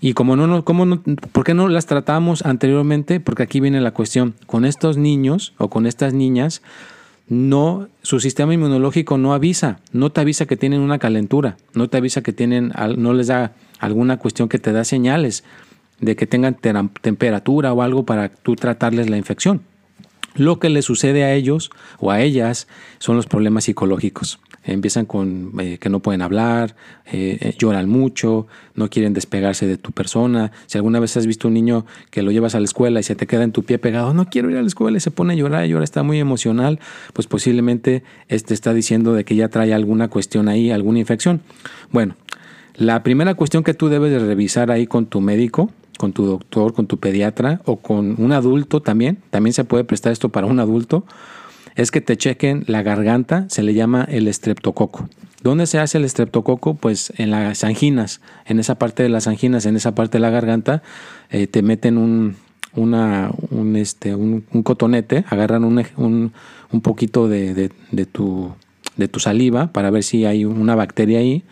Y 0.00 0.14
como 0.14 0.64
¿cómo 0.64 0.84
no, 0.84 1.02
¿por 1.02 1.44
qué 1.44 1.54
no 1.54 1.68
las 1.68 1.86
tratamos 1.86 2.44
anteriormente? 2.44 3.20
Porque 3.20 3.44
aquí 3.44 3.60
viene 3.60 3.80
la 3.80 3.92
cuestión. 3.92 4.34
Con 4.46 4.64
estos 4.64 4.96
niños 4.96 5.54
o 5.58 5.70
con 5.70 5.86
estas 5.86 6.12
niñas, 6.12 6.62
no, 7.28 7.88
su 8.02 8.20
sistema 8.20 8.54
inmunológico 8.54 9.18
no 9.18 9.32
avisa, 9.32 9.80
no 9.92 10.10
te 10.10 10.20
avisa 10.20 10.46
que 10.46 10.56
tienen 10.56 10.80
una 10.80 10.98
calentura, 10.98 11.56
no 11.74 11.88
te 11.88 11.96
avisa 11.96 12.22
que 12.22 12.32
tienen, 12.32 12.72
no 12.96 13.14
les 13.14 13.28
da 13.28 13.52
alguna 13.78 14.18
cuestión 14.18 14.48
que 14.48 14.58
te 14.58 14.72
da 14.72 14.84
señales 14.84 15.44
de 16.00 16.16
que 16.16 16.26
tengan 16.26 16.54
temperatura 16.54 17.72
o 17.72 17.82
algo 17.82 18.04
para 18.04 18.28
tú 18.28 18.56
tratarles 18.56 19.08
la 19.08 19.16
infección. 19.16 19.62
Lo 20.34 20.58
que 20.58 20.70
le 20.70 20.82
sucede 20.82 21.24
a 21.24 21.34
ellos 21.34 21.70
o 21.98 22.10
a 22.10 22.20
ellas 22.20 22.68
son 22.98 23.16
los 23.16 23.26
problemas 23.26 23.64
psicológicos. 23.64 24.40
Empiezan 24.64 25.06
con 25.06 25.52
eh, 25.58 25.78
que 25.78 25.88
no 25.88 26.00
pueden 26.00 26.22
hablar, 26.22 26.76
eh, 27.06 27.36
eh, 27.40 27.54
lloran 27.58 27.88
mucho, 27.88 28.46
no 28.76 28.88
quieren 28.88 29.12
despegarse 29.12 29.66
de 29.66 29.76
tu 29.76 29.90
persona. 29.90 30.52
Si 30.66 30.78
alguna 30.78 31.00
vez 31.00 31.16
has 31.16 31.26
visto 31.26 31.48
un 31.48 31.54
niño 31.54 31.84
que 32.10 32.22
lo 32.22 32.30
llevas 32.30 32.54
a 32.54 32.60
la 32.60 32.64
escuela 32.64 33.00
y 33.00 33.02
se 33.02 33.16
te 33.16 33.26
queda 33.26 33.42
en 33.42 33.50
tu 33.50 33.64
pie 33.64 33.78
pegado, 33.78 34.14
no 34.14 34.26
quiero 34.26 34.50
ir 34.50 34.56
a 34.56 34.62
la 34.62 34.68
escuela 34.68 34.96
y 34.96 35.00
se 35.00 35.10
pone 35.10 35.32
a 35.32 35.36
llorar, 35.36 35.66
llora, 35.66 35.82
está 35.82 36.04
muy 36.04 36.20
emocional, 36.20 36.78
pues 37.12 37.26
posiblemente 37.26 38.04
este 38.28 38.54
está 38.54 38.72
diciendo 38.72 39.14
de 39.14 39.24
que 39.24 39.34
ya 39.34 39.48
trae 39.48 39.74
alguna 39.74 40.08
cuestión 40.08 40.48
ahí, 40.48 40.70
alguna 40.70 41.00
infección. 41.00 41.40
Bueno, 41.90 42.14
la 42.76 43.02
primera 43.02 43.34
cuestión 43.34 43.64
que 43.64 43.74
tú 43.74 43.88
debes 43.88 44.12
de 44.12 44.20
revisar 44.20 44.70
ahí 44.70 44.86
con 44.86 45.06
tu 45.06 45.20
médico 45.20 45.72
con 45.98 46.12
tu 46.12 46.24
doctor, 46.24 46.72
con 46.74 46.86
tu 46.86 46.98
pediatra 46.98 47.60
o 47.64 47.76
con 47.76 48.16
un 48.18 48.32
adulto 48.32 48.82
también, 48.82 49.18
también 49.30 49.52
se 49.52 49.64
puede 49.64 49.84
prestar 49.84 50.12
esto 50.12 50.30
para 50.30 50.46
un 50.46 50.60
adulto, 50.60 51.04
es 51.74 51.90
que 51.90 52.00
te 52.00 52.16
chequen 52.16 52.64
la 52.66 52.82
garganta, 52.82 53.46
se 53.48 53.62
le 53.62 53.74
llama 53.74 54.06
el 54.10 54.28
estreptococo. 54.28 55.08
¿Dónde 55.42 55.66
se 55.66 55.78
hace 55.78 55.98
el 55.98 56.04
estreptococo? 56.04 56.74
Pues 56.74 57.12
en 57.16 57.30
las 57.30 57.64
anginas, 57.64 58.20
en 58.46 58.60
esa 58.60 58.76
parte 58.76 59.02
de 59.02 59.08
las 59.08 59.26
anginas, 59.26 59.66
en 59.66 59.76
esa 59.76 59.94
parte 59.94 60.18
de 60.18 60.22
la 60.22 60.30
garganta, 60.30 60.82
eh, 61.30 61.46
te 61.46 61.62
meten 61.62 61.98
un, 61.98 62.36
un, 62.74 63.76
este, 63.76 64.14
un, 64.14 64.42
cotonete, 64.62 65.24
agarran 65.28 65.64
un, 65.64 65.84
un, 65.96 66.80
poquito 66.80 67.28
de, 67.28 67.54
de, 67.90 68.06
tu, 68.06 68.52
de 68.96 69.08
tu 69.08 69.20
saliva 69.20 69.72
para 69.72 69.90
ver 69.90 70.04
si 70.04 70.24
hay 70.24 70.44
una 70.44 70.74
bacteria 70.74 71.18
ahí, 71.18 71.42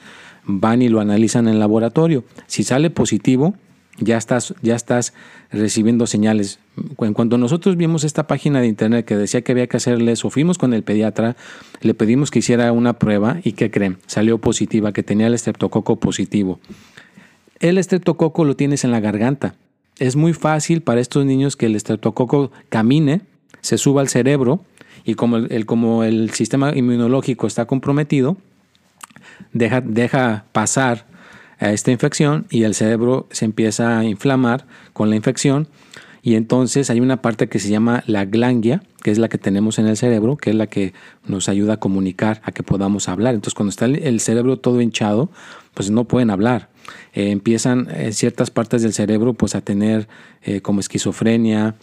van 0.44 0.82
y 0.82 0.88
lo 0.88 1.00
analizan 1.00 1.48
en 1.48 1.54
el 1.54 1.60
laboratorio. 1.60 2.24
Si 2.46 2.62
sale 2.62 2.90
positivo, 2.90 3.54
ya 4.00 4.16
estás, 4.16 4.54
ya 4.62 4.74
estás 4.74 5.12
recibiendo 5.50 6.06
señales. 6.06 6.58
En 6.98 7.14
cuanto 7.14 7.38
nosotros 7.38 7.76
vimos 7.76 8.04
esta 8.04 8.26
página 8.26 8.60
de 8.60 8.66
internet 8.66 9.04
que 9.04 9.16
decía 9.16 9.42
que 9.42 9.52
había 9.52 9.66
que 9.66 9.76
hacerle 9.76 10.12
eso, 10.12 10.30
fuimos 10.30 10.58
con 10.58 10.74
el 10.74 10.82
pediatra, 10.82 11.36
le 11.80 11.94
pedimos 11.94 12.30
que 12.30 12.40
hiciera 12.40 12.72
una 12.72 12.94
prueba 12.94 13.38
y 13.44 13.52
¿qué 13.52 13.70
creen? 13.70 13.98
Salió 14.06 14.38
positiva, 14.38 14.92
que 14.92 15.02
tenía 15.02 15.26
el 15.26 15.34
estreptococo 15.34 15.96
positivo. 15.96 16.60
El 17.60 17.78
estreptococo 17.78 18.44
lo 18.44 18.56
tienes 18.56 18.84
en 18.84 18.90
la 18.90 19.00
garganta. 19.00 19.54
Es 19.98 20.16
muy 20.16 20.32
fácil 20.32 20.80
para 20.80 21.00
estos 21.00 21.26
niños 21.26 21.56
que 21.56 21.66
el 21.66 21.76
estreptococo 21.76 22.50
camine, 22.70 23.20
se 23.60 23.76
suba 23.76 24.00
al 24.00 24.08
cerebro 24.08 24.64
y 25.04 25.14
como 25.14 25.36
el, 25.36 25.66
como 25.66 26.04
el 26.04 26.30
sistema 26.30 26.74
inmunológico 26.74 27.46
está 27.46 27.66
comprometido, 27.66 28.38
deja, 29.52 29.82
deja 29.82 30.44
pasar 30.52 31.09
a 31.60 31.70
esta 31.70 31.90
infección 31.90 32.46
y 32.50 32.64
el 32.64 32.74
cerebro 32.74 33.28
se 33.30 33.44
empieza 33.44 33.98
a 33.98 34.04
inflamar 34.04 34.66
con 34.92 35.10
la 35.10 35.16
infección 35.16 35.68
y 36.22 36.34
entonces 36.34 36.90
hay 36.90 37.00
una 37.00 37.22
parte 37.22 37.48
que 37.48 37.58
se 37.58 37.70
llama 37.70 38.02
la 38.06 38.24
glangia, 38.24 38.82
que 39.02 39.10
es 39.10 39.18
la 39.18 39.28
que 39.28 39.38
tenemos 39.38 39.78
en 39.78 39.86
el 39.86 39.96
cerebro, 39.96 40.36
que 40.36 40.50
es 40.50 40.56
la 40.56 40.66
que 40.66 40.92
nos 41.26 41.48
ayuda 41.48 41.74
a 41.74 41.76
comunicar, 41.78 42.42
a 42.44 42.52
que 42.52 42.62
podamos 42.62 43.08
hablar. 43.08 43.34
Entonces 43.34 43.54
cuando 43.54 43.70
está 43.70 43.86
el 43.86 44.20
cerebro 44.20 44.58
todo 44.58 44.80
hinchado, 44.80 45.30
pues 45.74 45.90
no 45.90 46.04
pueden 46.04 46.30
hablar. 46.30 46.68
Eh, 47.12 47.30
empiezan 47.30 47.88
eh, 47.90 48.12
ciertas 48.12 48.50
partes 48.50 48.82
del 48.82 48.92
cerebro 48.92 49.34
pues 49.34 49.54
a 49.54 49.60
tener 49.60 50.08
eh, 50.42 50.60
como 50.60 50.80
esquizofrenia, 50.80 51.74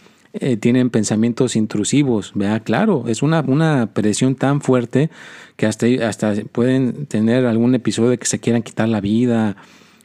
tienen 0.60 0.90
pensamientos 0.90 1.56
intrusivos, 1.56 2.32
vea 2.34 2.60
claro, 2.60 3.04
es 3.08 3.22
una, 3.22 3.40
una 3.40 3.90
presión 3.92 4.34
tan 4.34 4.60
fuerte 4.60 5.10
que 5.56 5.66
hasta, 5.66 5.86
hasta 6.06 6.34
pueden 6.52 7.06
tener 7.06 7.46
algún 7.46 7.74
episodio 7.74 8.10
de 8.10 8.18
que 8.18 8.26
se 8.26 8.38
quieran 8.38 8.62
quitar 8.62 8.88
la 8.88 9.00
vida, 9.00 9.56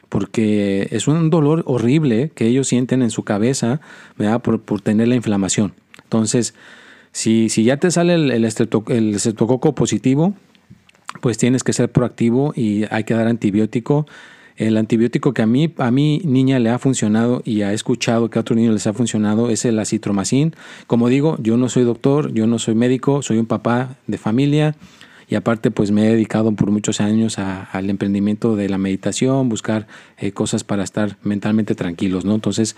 porque 0.08 0.86
es 0.92 1.08
un 1.08 1.28
dolor 1.28 1.64
horrible 1.66 2.30
que 2.34 2.46
ellos 2.46 2.68
sienten 2.68 3.02
en 3.02 3.10
su 3.10 3.24
cabeza 3.24 3.80
¿verdad? 4.16 4.40
Por, 4.42 4.60
por 4.62 4.80
tener 4.80 5.08
la 5.08 5.16
inflamación. 5.16 5.74
Entonces, 6.04 6.54
si, 7.10 7.48
si 7.48 7.64
ya 7.64 7.78
te 7.78 7.90
sale 7.90 8.14
el, 8.14 8.30
el, 8.30 8.44
estreptococo 8.44 9.74
positivo, 9.74 10.34
pues 11.20 11.38
tienes 11.38 11.64
que 11.64 11.72
ser 11.72 11.90
proactivo 11.90 12.52
y 12.56 12.84
hay 12.90 13.04
que 13.04 13.14
dar 13.14 13.26
antibiótico. 13.26 14.06
El 14.56 14.76
antibiótico 14.76 15.34
que 15.34 15.42
a 15.42 15.46
mí, 15.46 15.74
a 15.78 15.90
mi 15.90 16.20
niña 16.24 16.58
le 16.60 16.70
ha 16.70 16.78
funcionado 16.78 17.42
y 17.44 17.62
ha 17.62 17.72
escuchado 17.72 18.30
que 18.30 18.38
a 18.38 18.42
otros 18.42 18.56
niños 18.56 18.74
les 18.74 18.86
ha 18.86 18.92
funcionado 18.92 19.50
es 19.50 19.64
el 19.64 19.78
acitromacin. 19.78 20.54
Como 20.86 21.08
digo, 21.08 21.36
yo 21.40 21.56
no 21.56 21.68
soy 21.68 21.82
doctor, 21.82 22.32
yo 22.32 22.46
no 22.46 22.58
soy 22.58 22.74
médico, 22.74 23.22
soy 23.22 23.38
un 23.38 23.46
papá 23.46 23.96
de 24.06 24.16
familia 24.16 24.76
y 25.28 25.34
aparte 25.34 25.70
pues 25.70 25.90
me 25.90 26.06
he 26.06 26.10
dedicado 26.10 26.52
por 26.52 26.70
muchos 26.70 27.00
años 27.00 27.38
al 27.38 27.90
emprendimiento 27.90 28.56
de 28.56 28.68
la 28.68 28.78
meditación, 28.78 29.48
buscar 29.48 29.86
eh, 30.18 30.32
cosas 30.32 30.64
para 30.64 30.84
estar 30.84 31.16
mentalmente 31.22 31.74
tranquilos, 31.74 32.24
¿no? 32.24 32.34
Entonces, 32.34 32.76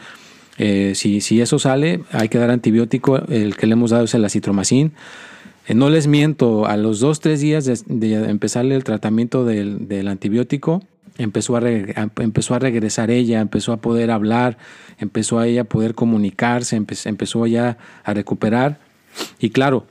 eh, 0.59 0.93
si, 0.95 1.21
si, 1.21 1.41
eso 1.41 1.59
sale, 1.59 2.03
hay 2.13 2.29
que 2.29 2.39
dar 2.39 2.51
antibiótico, 2.51 3.19
el 3.29 3.57
que 3.57 3.67
le 3.67 3.75
hemos 3.75 3.91
dado 3.91 4.05
es 4.05 4.15
el 4.15 4.25
acitromacin. 4.25 4.93
Eh, 5.67 5.75
no 5.75 5.91
les 5.91 6.07
miento, 6.07 6.67
a 6.67 6.77
los 6.77 7.01
dos, 7.01 7.21
tres 7.21 7.41
días 7.41 7.65
de, 7.67 8.15
empezarle 8.31 8.77
el 8.77 8.85
tratamiento 8.85 9.45
del, 9.45 10.09
antibiótico, 10.09 10.83
empezó 11.19 11.57
a, 11.57 11.61
empezó 12.17 12.55
a 12.55 12.59
regresar 12.59 13.11
ella, 13.11 13.41
empezó 13.41 13.73
a 13.73 13.79
poder 13.79 14.11
hablar, 14.11 14.59
empezó 14.99 15.39
a 15.39 15.47
ella 15.47 15.65
poder 15.65 15.95
comunicarse, 15.95 16.77
empezó 16.77 17.47
ya 17.47 17.79
a 18.05 18.15
recuperar. 18.15 18.79
Y 19.39 19.51
claro, 19.51 19.87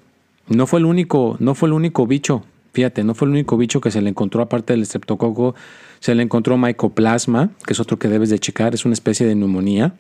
no 0.48 0.68
fue 0.68 0.80
el 0.80 0.86
único, 0.86 1.38
no 1.40 1.56
fue 1.56 1.70
el 1.70 1.74
único 1.74 2.06
bicho, 2.08 2.44
fíjate, 2.74 3.04
no 3.04 3.16
fue 3.16 3.28
el 3.28 3.34
único 3.34 3.58
bicho 3.58 3.82
que 3.82 3.92
se 3.92 4.02
le 4.02 4.10
encontró 4.10 4.42
aparte 4.42 4.74
del 4.74 4.84
estreptococo, 4.84 5.56
se 6.00 6.14
le 6.14 6.24
encontró 6.24 6.58
mycoplasma, 6.58 7.52
que 7.66 7.74
es 7.74 7.80
otro 7.80 7.98
que 7.98 8.08
debes 8.08 8.30
de 8.30 8.40
checar, 8.40 8.76
es 8.76 8.86
una 8.86 8.94
especie 8.94 9.26
de 9.26 9.36
neumonía. 9.36 9.94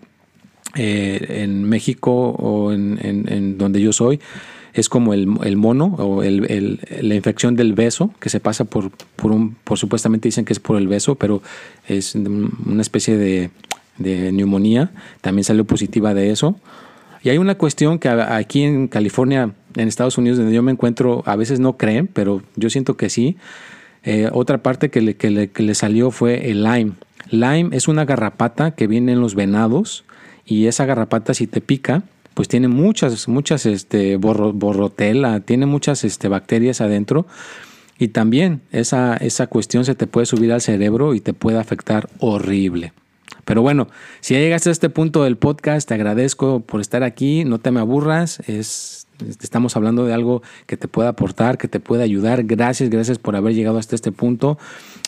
Eh, 0.77 1.43
en 1.43 1.63
México 1.63 2.11
o 2.11 2.73
en, 2.73 3.57
donde 3.57 3.79
yo 3.79 3.93
soy, 3.93 4.19
es 4.75 4.89
como 4.89 5.13
el, 5.13 5.25
mono 5.55 5.85
o 5.97 6.21
el, 6.21 6.79
la 7.01 7.15
infección 7.15 7.55
del 7.55 7.73
beso, 7.73 8.11
que 8.19 8.29
se 8.29 8.41
pasa 8.41 8.65
por, 8.65 8.91
por 9.15 9.31
un, 9.31 9.55
por 9.63 9.77
supuestamente 9.77 10.27
dicen 10.27 10.43
que 10.43 10.51
es 10.51 10.59
por 10.59 10.77
el 10.77 10.87
beso, 10.87 11.15
pero 11.15 11.41
es 11.87 12.13
una 12.13 12.81
especie 12.81 13.17
de, 13.17 13.51
de 13.97 14.33
neumonía, 14.33 14.91
también 15.21 15.45
salió 15.45 15.65
positiva 15.65 16.13
de 16.13 16.31
eso. 16.31 16.59
Y 17.23 17.29
hay 17.29 17.37
una 17.37 17.55
cuestión 17.55 17.99
que 17.99 18.09
aquí 18.09 18.63
en 18.63 18.87
California, 18.87 19.51
en 19.75 19.87
Estados 19.87 20.17
Unidos, 20.17 20.37
donde 20.37 20.53
yo 20.53 20.61
me 20.61 20.71
encuentro, 20.71 21.23
a 21.25 21.35
veces 21.35 21.59
no 21.59 21.77
creen, 21.77 22.07
pero 22.07 22.43
yo 22.55 22.69
siento 22.69 22.97
que 22.97 23.09
sí. 23.09 23.37
Eh, 24.03 24.29
otra 24.31 24.59
parte 24.59 24.89
que 24.89 25.01
le, 25.01 25.15
que, 25.15 25.31
le, 25.31 25.75
salió 25.75 26.11
fue 26.11 26.51
el 26.51 26.63
Lyme. 26.63 26.91
Lyme 27.31 27.75
es 27.75 27.87
una 27.87 28.05
garrapata 28.05 28.71
que 28.71 28.85
viene 28.85 29.13
en 29.13 29.21
los 29.21 29.33
venados 29.33 30.03
y 30.45 30.67
esa 30.67 30.85
garrapata 30.85 31.33
si 31.33 31.47
te 31.47 31.61
pica, 31.61 32.03
pues 32.35 32.47
tiene 32.47 32.67
muchas, 32.67 33.27
muchas 33.27 33.65
este, 33.65 34.17
borrotela, 34.17 35.39
tiene 35.39 35.65
muchas 35.65 36.03
este, 36.03 36.27
bacterias 36.27 36.81
adentro 36.81 37.25
y 37.97 38.09
también 38.09 38.61
esa, 38.71 39.17
esa 39.17 39.47
cuestión 39.47 39.85
se 39.85 39.95
te 39.95 40.05
puede 40.05 40.27
subir 40.27 40.51
al 40.51 40.61
cerebro 40.61 41.15
y 41.15 41.21
te 41.21 41.33
puede 41.33 41.57
afectar 41.57 42.07
horrible. 42.19 42.93
Pero 43.45 43.61
bueno, 43.61 43.87
si 44.21 44.33
ya 44.33 44.39
llegaste 44.39 44.69
a 44.69 44.71
este 44.71 44.89
punto 44.89 45.23
del 45.23 45.37
podcast, 45.37 45.87
te 45.87 45.93
agradezco 45.93 46.59
por 46.59 46.81
estar 46.81 47.03
aquí, 47.03 47.45
no 47.45 47.59
te 47.59 47.71
me 47.71 47.79
aburras, 47.79 48.39
es 48.47 49.05
Estamos 49.41 49.75
hablando 49.75 50.05
de 50.05 50.13
algo 50.13 50.41
que 50.65 50.77
te 50.77 50.87
pueda 50.87 51.09
aportar, 51.09 51.57
que 51.57 51.67
te 51.67 51.79
pueda 51.79 52.03
ayudar. 52.03 52.43
Gracias, 52.43 52.89
gracias 52.89 53.17
por 53.17 53.35
haber 53.35 53.53
llegado 53.53 53.77
hasta 53.77 53.95
este 53.95 54.11
punto. 54.11 54.57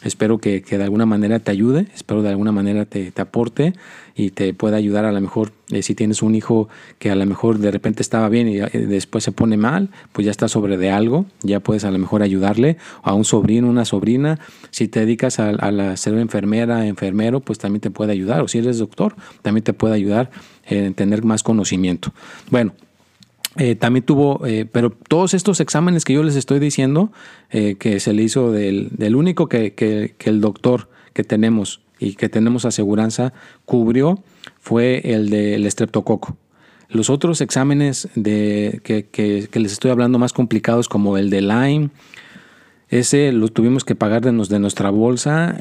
Espero 0.03 0.37
que, 0.37 0.61
de 0.61 0.83
alguna 0.83 1.07
manera 1.07 1.39
te 1.39 1.49
ayude, 1.49 1.87
espero 1.95 2.21
de 2.21 2.29
alguna 2.29 2.51
manera 2.51 2.85
te, 2.85 3.11
aporte 3.17 3.73
y 4.15 4.29
te 4.29 4.53
pueda 4.53 4.77
ayudar 4.77 5.05
a 5.05 5.11
lo 5.11 5.19
mejor 5.19 5.53
eh, 5.71 5.81
si 5.81 5.95
tienes 5.95 6.21
un 6.21 6.35
hijo 6.35 6.69
que 6.99 7.09
a 7.09 7.15
lo 7.15 7.25
mejor 7.25 7.57
de 7.57 7.71
repente 7.71 8.03
estaba 8.03 8.29
bien 8.29 8.47
y 8.47 8.59
eh, 8.59 8.69
después 8.87 9.23
se 9.23 9.31
pone 9.31 9.57
mal, 9.57 9.89
pues 10.11 10.25
ya 10.25 10.31
está 10.31 10.47
sobre 10.47 10.77
de 10.77 10.91
algo, 10.91 11.25
ya 11.41 11.61
puedes 11.61 11.83
a 11.83 11.89
lo 11.89 11.97
mejor 11.97 12.21
ayudarle 12.21 12.77
a 13.01 13.15
un 13.15 13.25
sobrino, 13.25 13.67
una 13.67 13.85
sobrina. 13.85 14.39
Si 14.69 14.87
te 14.87 14.99
dedicas 14.99 15.39
a, 15.39 15.49
a 15.49 15.97
ser 15.97 16.13
enfermera, 16.19 16.85
enfermero, 16.85 17.39
pues 17.39 17.57
también 17.57 17.81
te 17.81 17.89
puede 17.89 18.11
ayudar. 18.11 18.41
O 18.41 18.47
si 18.47 18.59
eres 18.59 18.77
doctor, 18.77 19.15
también 19.41 19.63
te 19.63 19.73
puede 19.73 19.95
ayudar 19.95 20.29
en 20.67 20.93
tener 20.93 21.23
más 21.23 21.41
conocimiento. 21.41 22.13
Bueno, 22.51 22.73
eh, 23.57 23.75
también 23.75 24.05
tuvo, 24.05 24.45
eh, 24.45 24.65
pero 24.71 24.91
todos 24.91 25.33
estos 25.33 25.59
exámenes 25.59 26.05
que 26.05 26.13
yo 26.13 26.23
les 26.23 26.35
estoy 26.35 26.59
diciendo, 26.59 27.11
eh, 27.49 27.75
que 27.75 27.99
se 27.99 28.13
le 28.13 28.23
hizo 28.23 28.51
del, 28.51 28.89
del 28.91 29.15
único 29.15 29.47
que, 29.47 29.73
que, 29.73 30.15
el 30.19 30.41
doctor 30.41 30.89
que 31.13 31.23
tenemos 31.23 31.81
y 31.99 32.15
que 32.15 32.29
tenemos 32.29 32.65
aseguranza 32.65 33.33
cubrió, 33.65 34.23
fue 34.59 35.01
el 35.03 35.29
del 35.29 35.65
estreptococo. 35.65 36.37
Los 36.89 37.09
otros 37.09 37.41
exámenes 37.41 38.07
de, 38.15 38.81
que, 38.83 39.05
que, 39.05 39.59
les 39.59 39.71
estoy 39.71 39.91
hablando 39.91 40.19
más 40.19 40.33
complicados, 40.33 40.87
como 40.87 41.17
el 41.17 41.29
de 41.29 41.41
Lyme, 41.41 41.89
ese 42.89 43.31
lo 43.33 43.49
tuvimos 43.49 43.83
que 43.83 43.95
pagar 43.95 44.21
de, 44.21 44.31
de 44.31 44.59
nuestra 44.59 44.89
bolsa, 44.89 45.57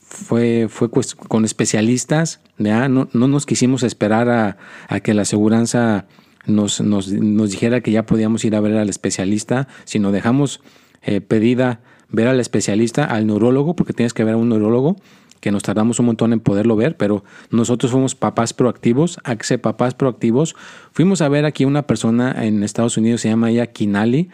fue, 0.00 0.66
fue 0.68 0.90
con 0.90 1.44
especialistas. 1.44 2.40
No, 2.58 2.88
no, 2.88 3.28
nos 3.28 3.46
quisimos 3.46 3.82
esperar 3.82 4.28
a, 4.28 4.58
a 4.88 5.00
que 5.00 5.14
la 5.14 5.22
aseguranza 5.22 6.06
nos, 6.46 6.80
nos, 6.80 7.08
nos, 7.08 7.50
dijera 7.50 7.80
que 7.80 7.90
ya 7.90 8.06
podíamos 8.06 8.44
ir 8.44 8.54
a 8.54 8.60
ver 8.60 8.76
al 8.76 8.88
especialista, 8.88 9.68
sino 9.84 10.12
dejamos 10.12 10.60
eh, 11.02 11.20
pedida 11.20 11.80
ver 12.08 12.28
al 12.28 12.40
especialista, 12.40 13.04
al 13.04 13.26
neurólogo, 13.26 13.74
porque 13.76 13.92
tienes 13.92 14.14
que 14.14 14.24
ver 14.24 14.34
a 14.34 14.36
un 14.36 14.48
neurólogo, 14.48 14.96
que 15.40 15.50
nos 15.50 15.62
tardamos 15.62 15.98
un 15.98 16.06
montón 16.06 16.32
en 16.32 16.40
poderlo 16.40 16.76
ver, 16.76 16.96
pero 16.96 17.24
nosotros 17.50 17.92
fuimos 17.92 18.14
papás 18.14 18.52
proactivos, 18.52 19.18
Axe 19.24 19.58
Papás 19.58 19.94
Proactivos. 19.94 20.54
Fuimos 20.92 21.22
a 21.22 21.28
ver 21.28 21.46
aquí 21.46 21.64
una 21.64 21.82
persona 21.82 22.44
en 22.44 22.62
Estados 22.62 22.96
Unidos, 22.96 23.22
se 23.22 23.28
llama 23.28 23.50
ella 23.50 23.66
Kinali. 23.66 24.28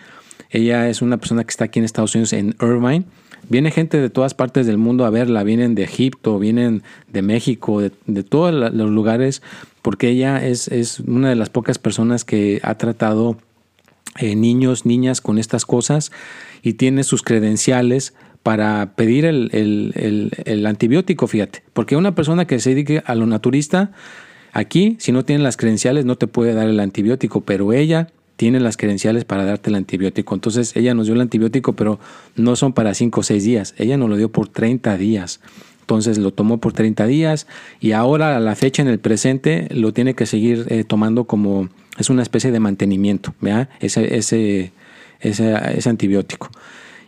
Ella 0.51 0.89
es 0.89 1.03
una 1.03 1.17
persona 1.17 1.45
que 1.45 1.51
está 1.51 1.65
aquí 1.67 1.79
en 1.79 1.85
Estados 1.85 2.15
Unidos, 2.15 2.33
en 2.33 2.57
Irvine. 2.61 3.05
Viene 3.49 3.71
gente 3.71 4.01
de 4.01 4.11
todas 4.11 4.35
partes 4.35 4.67
del 4.67 4.79
mundo 4.79 5.05
a 5.05 5.11
verla, 5.11 5.45
vienen 5.45 5.77
de 5.77 5.85
Egipto, 5.85 6.39
vienen 6.39 6.83
de 7.13 7.23
México, 7.23 7.81
de, 7.81 8.23
todos 8.25 8.53
los 8.53 8.91
lugares, 8.91 9.41
porque 9.87 10.09
ella 10.09 10.45
es, 10.45 10.67
es, 10.67 10.99
una 10.99 11.29
de 11.29 11.37
las 11.37 11.49
pocas 11.49 11.79
personas 11.79 12.25
que 12.25 12.59
ha 12.65 12.75
tratado 12.75 13.37
eh, 14.19 14.35
niños, 14.35 14.85
niñas 14.85 15.21
con 15.21 15.39
estas 15.39 15.65
cosas 15.65 16.11
y 16.61 16.73
tiene 16.73 17.05
sus 17.05 17.23
credenciales 17.23 18.13
para 18.43 18.97
pedir 18.97 19.25
el, 19.27 20.67
antibiótico, 20.67 21.29
fíjate. 21.29 21.63
Porque 21.73 21.95
una 21.95 22.17
persona 22.17 22.49
que 22.49 22.59
se 22.59 22.71
dedique 22.71 23.01
a 23.07 23.15
lo 23.15 23.27
naturista, 23.27 23.93
aquí, 24.53 24.97
si 24.99 25.13
no 25.13 25.25
tiene 25.25 25.45
las 25.45 25.57
credenciales, 25.57 26.05
no 26.05 26.17
te 26.17 26.27
puede 26.27 26.53
dar 26.53 26.67
el 26.69 26.81
antibiótico, 26.81 27.43
pero 27.43 27.73
ella 27.73 28.09
tiene 28.37 28.61
las 28.61 28.77
credenciales 28.77 29.25
para 29.25 29.45
darte 29.45 29.71
el 29.71 29.77
antibiótico. 29.77 30.35
Entonces 30.35 30.77
ella 30.77 30.95
nos 30.95 31.07
dio 31.07 31.15
el 31.15 31.21
antibiótico, 31.21 31.75
pero 31.75 31.99
no 32.37 32.57
son 32.57 32.73
para 32.73 32.95
5 32.95 33.21
o 33.21 33.23
6 33.23 33.45
días. 33.45 33.75
Ella 33.79 33.97
nos 33.97 34.09
lo 34.09 34.17
dio 34.17 34.31
por 34.31 34.49
30 34.49 34.97
días. 34.97 35.41
Entonces 35.81 36.19
lo 36.19 36.33
tomó 36.33 36.59
por 36.59 36.73
30 36.73 37.07
días 37.07 37.47
y 37.81 37.93
ahora 37.93 38.37
a 38.37 38.41
la 38.41 38.57
fecha 38.57 38.83
en 38.83 38.89
el 38.89 38.99
presente 38.99 39.69
lo 39.71 39.93
tiene 39.93 40.15
que 40.15 40.27
seguir 40.27 40.67
eh, 40.69 40.85
tomando 40.85 41.25
como 41.25 41.69
es 41.97 42.11
una 42.11 42.23
especie 42.23 42.51
de 42.51 42.61
mantenimiento, 42.61 43.35
¿vea? 43.41 43.71
Ese, 43.81 44.17
ese, 44.17 44.73
ese 45.21 45.89
antibiótico. 45.89 46.51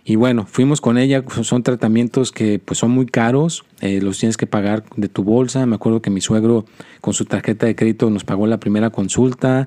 Y 0.09 0.17
bueno, 0.17 0.47
fuimos 0.47 0.81
con 0.81 0.97
ella, 0.97 1.23
son 1.43 1.63
tratamientos 1.63 2.33
que 2.33 2.59
pues 2.59 2.79
son 2.79 2.93
muy 2.93 3.05
caros, 3.05 3.67
eh, 3.83 4.01
los 4.01 4.19
tienes 4.19 4.39
que 4.39 4.47
pagar 4.47 4.83
de 4.97 5.09
tu 5.09 5.23
bolsa. 5.23 5.67
Me 5.67 5.75
acuerdo 5.75 6.01
que 6.01 6.09
mi 6.09 6.23
suegro 6.23 6.65
con 7.03 7.13
su 7.13 7.27
tarjeta 7.27 7.67
de 7.67 7.77
crédito 7.77 8.09
nos 8.09 8.25
pagó 8.25 8.47
la 8.47 8.59
primera 8.59 8.89
consulta. 8.89 9.67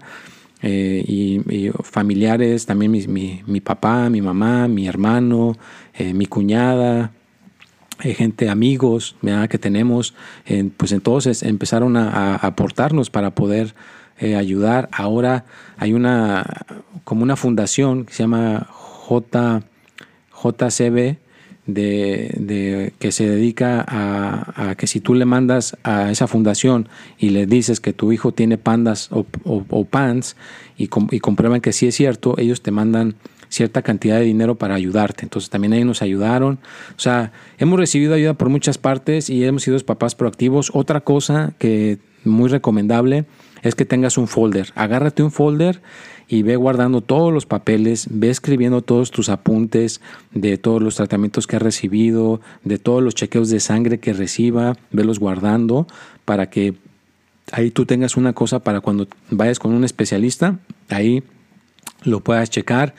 Eh, 0.61 1.03
y, 1.07 1.71
familiares, 1.83 2.65
también 2.65 2.91
mi, 2.91 3.41
mi, 3.45 3.61
papá, 3.61 4.09
mi 4.09 4.21
mamá, 4.21 4.67
mi 4.67 4.87
hermano, 4.87 5.57
eh, 5.93 6.13
mi 6.13 6.25
cuñada, 6.25 7.11
gente, 7.99 8.49
amigos 8.49 9.15
que 9.49 9.57
tenemos, 9.59 10.15
pues 10.77 10.91
entonces 10.91 11.43
empezaron 11.43 11.97
a, 11.97 12.35
aportarnos 12.35 13.11
para 13.11 13.35
poder 13.35 13.75
ayudar. 14.19 14.89
Ahora 14.91 15.45
hay 15.77 15.93
una 15.93 16.43
como 17.03 17.21
una 17.21 17.35
fundación 17.35 18.05
que 18.05 18.13
se 18.13 18.23
llama 18.23 18.67
J 18.71 19.61
JCB 20.41 21.17
de, 21.73 22.93
que 22.99 23.11
se 23.11 23.27
dedica 23.27 23.85
a, 23.87 24.75
que 24.75 24.87
si 24.87 24.99
tú 24.99 25.13
le 25.13 25.25
mandas 25.25 25.77
a 25.83 26.11
esa 26.11 26.27
fundación 26.27 26.89
y 27.17 27.29
le 27.29 27.45
dices 27.45 27.79
que 27.79 27.93
tu 27.93 28.11
hijo 28.11 28.31
tiene 28.31 28.57
pandas 28.57 29.09
o, 29.11 29.85
pants 29.85 30.35
y, 30.77 30.89
y, 31.11 31.19
comprueban 31.19 31.61
que 31.61 31.73
sí 31.73 31.87
es 31.87 31.95
cierto, 31.95 32.35
ellos 32.37 32.61
te 32.61 32.71
mandan 32.71 33.15
cierta 33.49 33.81
cantidad 33.81 34.17
de 34.17 34.23
dinero 34.23 34.55
para 34.55 34.75
ayudarte. 34.75 35.23
Entonces 35.23 35.49
también 35.49 35.73
ahí 35.73 35.83
nos 35.83 36.01
ayudaron. 36.01 36.59
O 36.95 36.99
sea, 36.99 37.33
hemos 37.57 37.77
recibido 37.77 38.13
ayuda 38.13 38.33
por 38.33 38.49
muchas 38.49 38.77
partes 38.77 39.29
y 39.29 39.43
hemos 39.43 39.63
sido 39.63 39.77
papás 39.79 40.15
proactivos. 40.15 40.71
Otra 40.73 41.01
cosa 41.01 41.53
que 41.59 41.99
muy 42.23 42.49
recomendable 42.49 43.25
es 43.61 43.75
que 43.75 43.85
tengas 43.85 44.17
un 44.17 44.27
folder. 44.27 44.71
Agárrate 44.75 45.21
un 45.21 45.31
folder 45.31 45.81
y 46.31 46.43
ve 46.43 46.55
guardando 46.55 47.01
todos 47.01 47.33
los 47.33 47.45
papeles, 47.45 48.07
ve 48.09 48.29
escribiendo 48.29 48.81
todos 48.81 49.11
tus 49.11 49.27
apuntes 49.27 49.99
de 50.33 50.57
todos 50.57 50.81
los 50.81 50.95
tratamientos 50.95 51.45
que 51.45 51.57
ha 51.57 51.59
recibido, 51.59 52.39
de 52.63 52.79
todos 52.79 53.03
los 53.03 53.15
chequeos 53.15 53.49
de 53.49 53.59
sangre 53.59 53.99
que 53.99 54.13
reciba, 54.13 54.77
velos 54.91 55.19
guardando 55.19 55.87
para 56.23 56.49
que 56.49 56.75
ahí 57.51 57.69
tú 57.69 57.85
tengas 57.85 58.15
una 58.15 58.31
cosa 58.31 58.59
para 58.59 58.79
cuando 58.79 59.09
vayas 59.29 59.59
con 59.59 59.73
un 59.73 59.83
especialista, 59.83 60.57
ahí 60.87 61.21
lo 62.05 62.21
puedas 62.21 62.49
checar. 62.49 62.95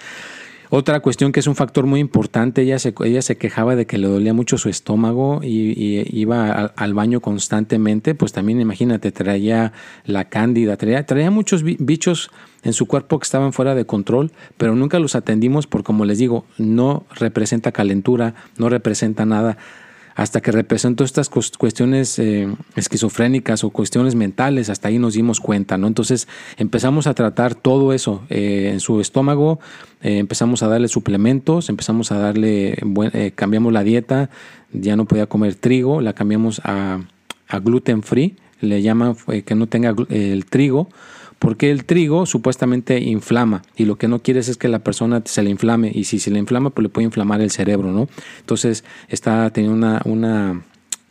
Otra 0.74 1.00
cuestión 1.00 1.32
que 1.32 1.40
es 1.40 1.46
un 1.46 1.54
factor 1.54 1.84
muy 1.84 2.00
importante, 2.00 2.62
ella 2.62 2.78
se, 2.78 2.94
ella 3.04 3.20
se 3.20 3.36
quejaba 3.36 3.76
de 3.76 3.84
que 3.84 3.98
le 3.98 4.08
dolía 4.08 4.32
mucho 4.32 4.56
su 4.56 4.70
estómago 4.70 5.40
y, 5.42 6.02
iba 6.18 6.50
al, 6.50 6.94
baño 6.94 7.20
constantemente, 7.20 8.14
pues 8.14 8.32
también 8.32 8.58
imagínate, 8.58 9.12
traía 9.12 9.74
la 10.06 10.30
cándida, 10.30 10.78
traía, 10.78 11.04
traía 11.04 11.30
muchos 11.30 11.62
bichos 11.62 12.30
en 12.62 12.72
su 12.72 12.86
cuerpo 12.86 13.18
que 13.18 13.24
estaban 13.24 13.52
fuera 13.52 13.74
de 13.74 13.84
control, 13.84 14.32
pero 14.56 14.74
nunca 14.74 14.98
los 14.98 15.14
atendimos 15.14 15.66
por, 15.66 15.82
como 15.82 16.06
les 16.06 16.16
digo, 16.16 16.46
no 16.56 17.04
representa 17.16 17.70
calentura, 17.72 18.34
no 18.56 18.70
representa 18.70 19.26
nada 19.26 19.58
hasta 20.14 20.40
que 20.40 20.52
representó 20.52 21.04
estas 21.04 21.28
cuestiones 21.28 22.18
eh, 22.18 22.48
esquizofrénicas 22.76 23.64
o 23.64 23.70
cuestiones 23.70 24.14
mentales, 24.14 24.68
hasta 24.70 24.88
ahí 24.88 24.98
nos 24.98 25.14
dimos 25.14 25.40
cuenta, 25.40 25.78
¿no? 25.78 25.86
Entonces 25.86 26.28
empezamos 26.56 27.06
a 27.06 27.14
tratar 27.14 27.54
todo 27.54 27.92
eso 27.92 28.22
eh, 28.28 28.70
en 28.72 28.80
su 28.80 29.00
estómago, 29.00 29.60
eh, 30.02 30.18
empezamos 30.18 30.62
a 30.62 30.68
darle 30.68 30.88
suplementos, 30.88 31.68
empezamos 31.68 32.12
a 32.12 32.18
darle, 32.18 32.76
cambiamos 33.34 33.72
la 33.72 33.84
dieta, 33.84 34.30
ya 34.72 34.96
no 34.96 35.06
podía 35.06 35.26
comer 35.26 35.54
trigo, 35.54 36.00
la 36.00 36.12
cambiamos 36.12 36.60
a, 36.64 37.00
a 37.48 37.58
gluten 37.58 38.02
free, 38.02 38.36
le 38.60 38.82
llaman 38.82 39.16
que 39.44 39.54
no 39.54 39.66
tenga 39.66 39.94
el 40.08 40.44
trigo, 40.46 40.88
porque 41.42 41.72
el 41.72 41.84
trigo 41.86 42.24
supuestamente 42.24 43.00
inflama 43.00 43.62
y 43.76 43.84
lo 43.84 43.96
que 43.96 44.06
no 44.06 44.20
quieres 44.20 44.48
es 44.48 44.56
que 44.56 44.68
la 44.68 44.78
persona 44.78 45.22
se 45.24 45.42
le 45.42 45.50
inflame 45.50 45.90
y 45.92 46.04
si 46.04 46.20
se 46.20 46.30
le 46.30 46.38
inflama 46.38 46.70
pues 46.70 46.84
le 46.84 46.88
puede 46.88 47.06
inflamar 47.06 47.40
el 47.40 47.50
cerebro, 47.50 47.90
¿no? 47.90 48.06
Entonces 48.38 48.84
está 49.08 49.50
teniendo 49.50 49.76
una, 49.76 50.00
una, 50.04 50.62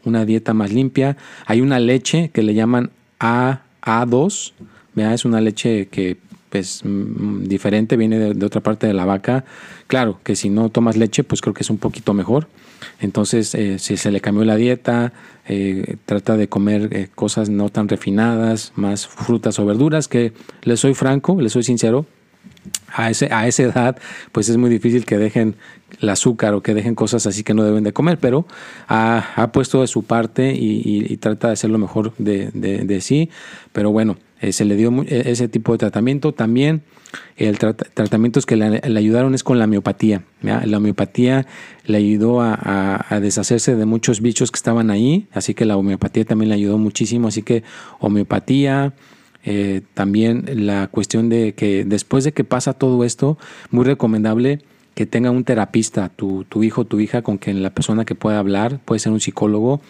una 0.05 0.23
dieta 0.23 0.53
más 0.53 0.71
limpia. 0.71 1.17
Hay 1.47 1.59
una 1.59 1.81
leche 1.81 2.31
que 2.33 2.43
le 2.43 2.53
llaman 2.53 2.91
A, 3.19 3.63
A2, 3.81 4.53
es 4.95 5.25
una 5.25 5.41
leche 5.41 5.89
que 5.89 6.15
pues 6.51 6.81
mm, 6.83 7.45
diferente, 7.45 7.95
viene 7.95 8.19
de, 8.19 8.45
otra 8.45 8.61
parte 8.61 8.85
de 8.85 8.93
la 8.93 9.05
vaca. 9.05 9.45
Claro 9.87 10.19
que 10.23 10.35
si 10.35 10.49
no 10.49 10.69
tomas 10.69 10.97
leche, 10.97 11.23
pues 11.23 11.41
creo 11.41 11.53
que 11.53 11.63
es 11.63 11.69
un 11.69 11.77
poquito 11.77 12.13
mejor. 12.13 12.47
Entonces, 12.99 13.55
eh, 13.55 13.79
si 13.79 13.95
se 13.95 14.11
le 14.11 14.19
cambió 14.19 14.43
la 14.43 14.57
dieta, 14.57 15.13
eh, 15.47 15.95
trata 16.05 16.35
de 16.35 16.49
comer 16.49 16.89
eh, 16.91 17.07
cosas 17.13 17.49
no 17.49 17.69
tan 17.69 17.87
refinadas, 17.87 18.73
más 18.75 19.07
frutas 19.07 19.57
o 19.59 19.65
verduras, 19.65 20.07
que 20.07 20.33
les 20.63 20.79
soy 20.79 20.93
franco, 20.93 21.39
les 21.39 21.53
soy 21.53 21.63
sincero, 21.63 22.05
a, 22.93 23.09
ese, 23.09 23.29
a 23.31 23.47
esa 23.47 23.63
edad, 23.63 23.97
pues 24.31 24.49
es 24.49 24.57
muy 24.57 24.69
difícil 24.69 25.05
que 25.05 25.17
dejen 25.17 25.55
el 25.99 26.09
azúcar 26.09 26.53
o 26.53 26.61
que 26.61 26.73
dejen 26.73 26.95
cosas 26.95 27.25
así 27.25 27.43
que 27.43 27.53
no 27.53 27.63
deben 27.63 27.83
de 27.83 27.93
comer, 27.93 28.17
pero 28.17 28.45
ha, 28.87 29.49
puesto 29.53 29.81
de 29.81 29.87
su 29.87 30.03
parte 30.03 30.53
y, 30.53 31.15
trata 31.17 31.47
de 31.47 31.53
hacer 31.53 31.69
lo 31.69 31.77
mejor 31.77 32.13
de, 32.17 32.51
de 32.51 33.01
sí. 33.01 33.29
Pero 33.71 33.91
bueno, 33.91 34.17
eh, 34.41 34.51
se 34.53 34.65
le 34.65 34.75
dio 34.75 34.91
e, 35.07 35.31
ese 35.31 35.47
tipo 35.47 35.71
de 35.71 35.77
tratamiento. 35.77 36.33
También 36.33 36.81
el 37.37 37.57
tratamientos 37.59 38.45
que 38.45 38.55
le, 38.55 38.81
ayudaron 38.97 39.35
es 39.35 39.43
con 39.43 39.59
la 39.59 39.67
miopatía. 39.67 40.23
La 40.41 40.79
miopatía 40.79 41.45
le 41.85 41.97
ayudó 41.97 42.41
a, 42.41 43.19
deshacerse 43.21 43.75
de 43.75 43.85
muchos 43.85 44.21
bichos 44.21 44.51
que 44.51 44.57
estaban 44.57 44.89
ahí, 44.89 45.27
así 45.31 45.53
que 45.53 45.65
la 45.65 45.77
homeopatía 45.77 46.25
también 46.25 46.49
le 46.49 46.55
ayudó 46.55 46.77
muchísimo. 46.77 47.27
Así 47.27 47.43
que 47.43 47.63
homeopatía, 47.99 48.93
eh, 49.43 49.81
también 49.93 50.65
la 50.65 50.87
cuestión 50.87 51.29
de 51.29 51.53
que 51.53 51.85
después 51.85 52.23
de 52.23 52.31
que 52.31 52.43
pasa 52.43 52.73
todo 52.73 53.03
esto, 53.03 53.37
muy 53.69 53.85
recomendable 53.85 54.59
que 54.95 55.05
tenga 55.05 55.31
un 55.31 55.43
terapista, 55.43 56.09
tu, 56.09 56.43
tu 56.45 56.63
hijo, 56.63 56.85
tu 56.85 56.99
hija, 56.99 57.21
con 57.21 57.37
quien 57.37 57.63
la 57.63 57.69
persona 57.69 58.05
que 58.05 58.15
pueda 58.15 58.39
hablar, 58.39 58.79
puede 58.83 58.99
ser 58.99 59.11
un 59.11 59.19
psicólogo, 59.19 59.81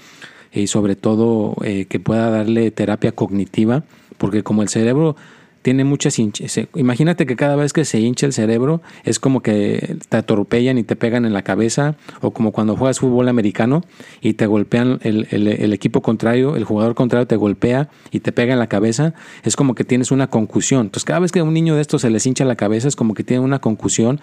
y 0.54 0.68
sobre 0.68 0.96
todo 0.96 1.56
eh, 1.64 1.86
que 1.86 2.00
pueda 2.00 2.30
darle 2.30 2.72
terapia 2.72 3.12
cognitiva 3.12 3.84
porque 4.22 4.44
como 4.44 4.62
el 4.62 4.70
cerebro 4.70 5.16
tiene 5.64 5.84
muchas 5.84 6.18
hinchas, 6.20 6.60
imagínate 6.76 7.26
que 7.26 7.36
cada 7.36 7.56
vez 7.56 7.74
que 7.74 7.86
se 7.86 8.00
hincha 8.00 8.26
el 8.26 8.34
cerebro 8.34 8.82
es 9.04 9.20
como 9.20 9.42
que 9.42 9.98
te 10.10 10.18
atropellan 10.18 10.78
y 10.78 10.84
te 10.84 10.96
pegan 10.96 11.26
en 11.26 11.34
la 11.34 11.44
cabeza, 11.44 11.96
o 12.22 12.32
como 12.32 12.52
cuando 12.52 12.76
juegas 12.76 13.00
fútbol 13.00 13.30
americano 13.30 13.84
y 14.22 14.34
te 14.34 14.48
golpean 14.48 15.00
el, 15.04 15.74
equipo 15.74 16.02
contrario, 16.02 16.56
el 16.56 16.64
jugador 16.64 16.96
contrario 16.96 17.28
te 17.28 17.36
golpea 17.36 17.90
y 18.12 18.22
te 18.22 18.32
pega 18.32 18.54
en 18.54 18.60
la 18.60 18.68
cabeza, 18.68 19.14
es 19.44 19.56
como 19.56 19.76
que 19.76 19.84
tienes 19.84 20.12
una 20.12 20.28
concusión. 20.28 20.88
Entonces 20.88 21.06
cada 21.06 21.20
vez 21.20 21.32
que 21.32 21.40
a 21.40 21.44
un 21.44 21.54
niño 21.54 21.76
de 21.76 21.82
estos 21.82 22.02
se 22.02 22.10
les 22.10 22.26
hincha 22.26 22.46
la 22.46 22.56
cabeza 22.56 22.88
es 22.88 22.96
como 22.96 23.14
que 23.14 23.24
tiene 23.24 23.44
una 23.44 23.60
concusión 23.60 24.20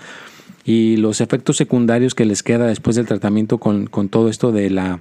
y 0.65 0.97
los 0.97 1.21
efectos 1.21 1.57
secundarios 1.57 2.15
que 2.15 2.25
les 2.25 2.43
queda 2.43 2.67
después 2.67 2.97
del 2.97 3.07
tratamiento 3.07 3.59
con, 3.59 3.87
con 3.87 4.09
todo 4.09 4.29
esto 4.29 4.53
de 4.53 4.71
la 4.71 5.01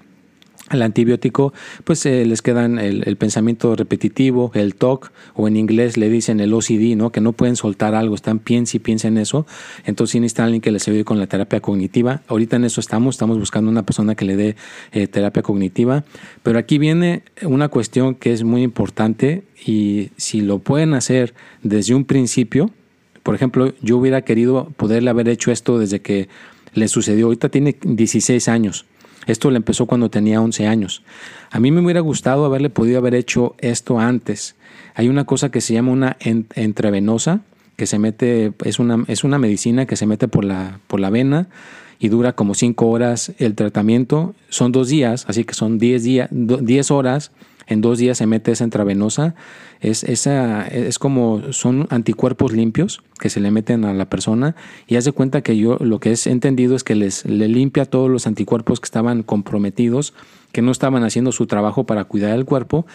el 0.71 0.81
antibiótico, 0.81 1.53
pues 1.83 2.05
eh, 2.05 2.25
les 2.25 2.41
quedan 2.41 2.77
el, 2.79 3.15
pensamiento 3.17 3.75
repetitivo, 3.75 4.51
el 4.53 4.75
TOC, 4.75 5.11
o 5.33 5.47
en 5.47 5.55
inglés 5.55 5.97
le 5.97 6.09
dicen 6.09 6.39
el 6.39 6.53
OCD, 6.53 6.95
¿no? 6.95 7.11
Que 7.11 7.21
no 7.21 7.31
pueden 7.31 7.55
soltar 7.55 7.95
algo, 7.95 8.15
están 8.15 8.39
piensa 8.39 8.77
y 8.77 8.79
piensa 8.79 9.07
en 9.07 9.17
eso. 9.17 9.45
Entonces 9.85 10.11
sí 10.11 10.19
necesitan 10.19 10.45
alguien 10.45 10.61
que 10.61 10.71
les 10.71 10.87
ayude 10.87 11.05
con 11.05 11.19
la 11.19 11.27
terapia 11.27 11.61
cognitiva. 11.61 12.21
Ahorita 12.27 12.57
en 12.57 12.65
eso 12.65 12.81
estamos, 12.81 13.15
estamos 13.15 13.39
buscando 13.39 13.71
una 13.71 13.83
persona 13.83 14.15
que 14.15 14.25
le 14.25 14.35
dé 14.35 14.55
eh, 14.91 15.07
terapia 15.07 15.41
cognitiva. 15.41 16.03
Pero 16.43 16.59
aquí 16.59 16.77
viene 16.77 17.23
una 17.43 17.69
cuestión 17.69 18.15
que 18.15 18.33
es 18.33 18.43
muy 18.43 18.63
importante 18.63 19.43
y 19.65 20.09
si 20.17 20.41
lo 20.41 20.59
pueden 20.59 20.93
hacer 20.93 21.33
desde 21.63 21.95
un 21.95 22.05
principio, 22.05 22.71
por 23.23 23.35
ejemplo, 23.35 23.73
yo 23.81 23.97
hubiera 23.97 24.21
querido 24.21 24.71
poderle 24.77 25.09
haber 25.09 25.29
hecho 25.29 25.51
esto 25.51 25.79
desde 25.79 26.01
que 26.01 26.27
le 26.73 26.87
sucedió. 26.87 27.25
Ahorita 27.25 27.49
tiene 27.49 27.75
16 27.81 28.47
años 28.47 28.85
esto 29.27 29.51
le 29.51 29.57
empezó 29.57 29.85
cuando 29.85 30.09
tenía 30.09 30.41
11 30.41 30.67
años. 30.67 31.03
A 31.51 31.59
mí 31.59 31.71
me 31.71 31.81
hubiera 31.81 31.99
gustado 31.99 32.45
haberle 32.45 32.69
podido 32.69 32.97
haber 32.97 33.13
hecho 33.13 33.55
esto 33.59 33.99
antes. 33.99 34.55
Hay 34.95 35.09
una 35.09 35.25
cosa 35.25 35.49
que 35.51 35.61
se 35.61 35.73
llama 35.73 35.91
una 35.91 36.17
intravenosa, 36.55 37.41
que 37.75 37.85
se 37.85 37.99
mete, 37.99 38.53
es 38.63 38.79
una, 38.79 39.03
es 39.07 39.23
una 39.23 39.37
medicina 39.37 39.85
que 39.85 39.95
se 39.95 40.07
mete 40.07 40.27
por 40.27 40.43
la, 40.43 40.79
por 40.87 40.99
la 40.99 41.09
vena 41.09 41.47
y 41.99 42.09
dura 42.09 42.33
como 42.33 42.55
5 42.55 42.87
horas 42.87 43.33
el 43.37 43.53
tratamiento. 43.53 44.33
Son 44.49 44.71
dos 44.71 44.87
días, 44.87 45.25
así 45.27 45.43
que 45.43 45.53
son 45.53 45.77
10 45.77 46.03
días, 46.03 46.29
10 46.31 46.91
horas 46.91 47.31
en 47.67 47.81
dos 47.81 47.97
días 47.97 48.17
se 48.17 48.25
mete 48.25 48.51
esa 48.51 48.63
intravenosa. 48.63 49.35
Es, 49.81 50.03
esa, 50.03 50.65
es 50.67 50.97
como 50.99 51.53
son 51.53 51.87
anticuerpos 51.89 52.53
limpios 52.53 53.03
que 53.19 53.29
se 53.29 53.39
le 53.39 53.51
meten 53.51 53.85
a 53.85 53.93
la 53.93 54.09
persona 54.09 54.55
y 54.87 54.95
hace 54.95 55.11
cuenta 55.11 55.41
que 55.41 55.57
yo 55.57 55.77
lo 55.79 55.99
que 55.99 56.13
he 56.13 56.29
entendido 56.29 56.75
es 56.75 56.83
que 56.83 56.95
les 56.95 57.25
le 57.25 57.47
limpia 57.47 57.85
todos 57.85 58.09
los 58.09 58.25
anticuerpos 58.25 58.79
que 58.79 58.85
estaban 58.85 59.23
comprometidos, 59.23 60.13
que 60.51 60.61
no 60.61 60.71
estaban 60.71 61.03
haciendo 61.03 61.31
su 61.31 61.45
trabajo 61.45 61.85
para 61.85 62.05
cuidar 62.05 62.35
el 62.37 62.45
cuerpo 62.45 62.87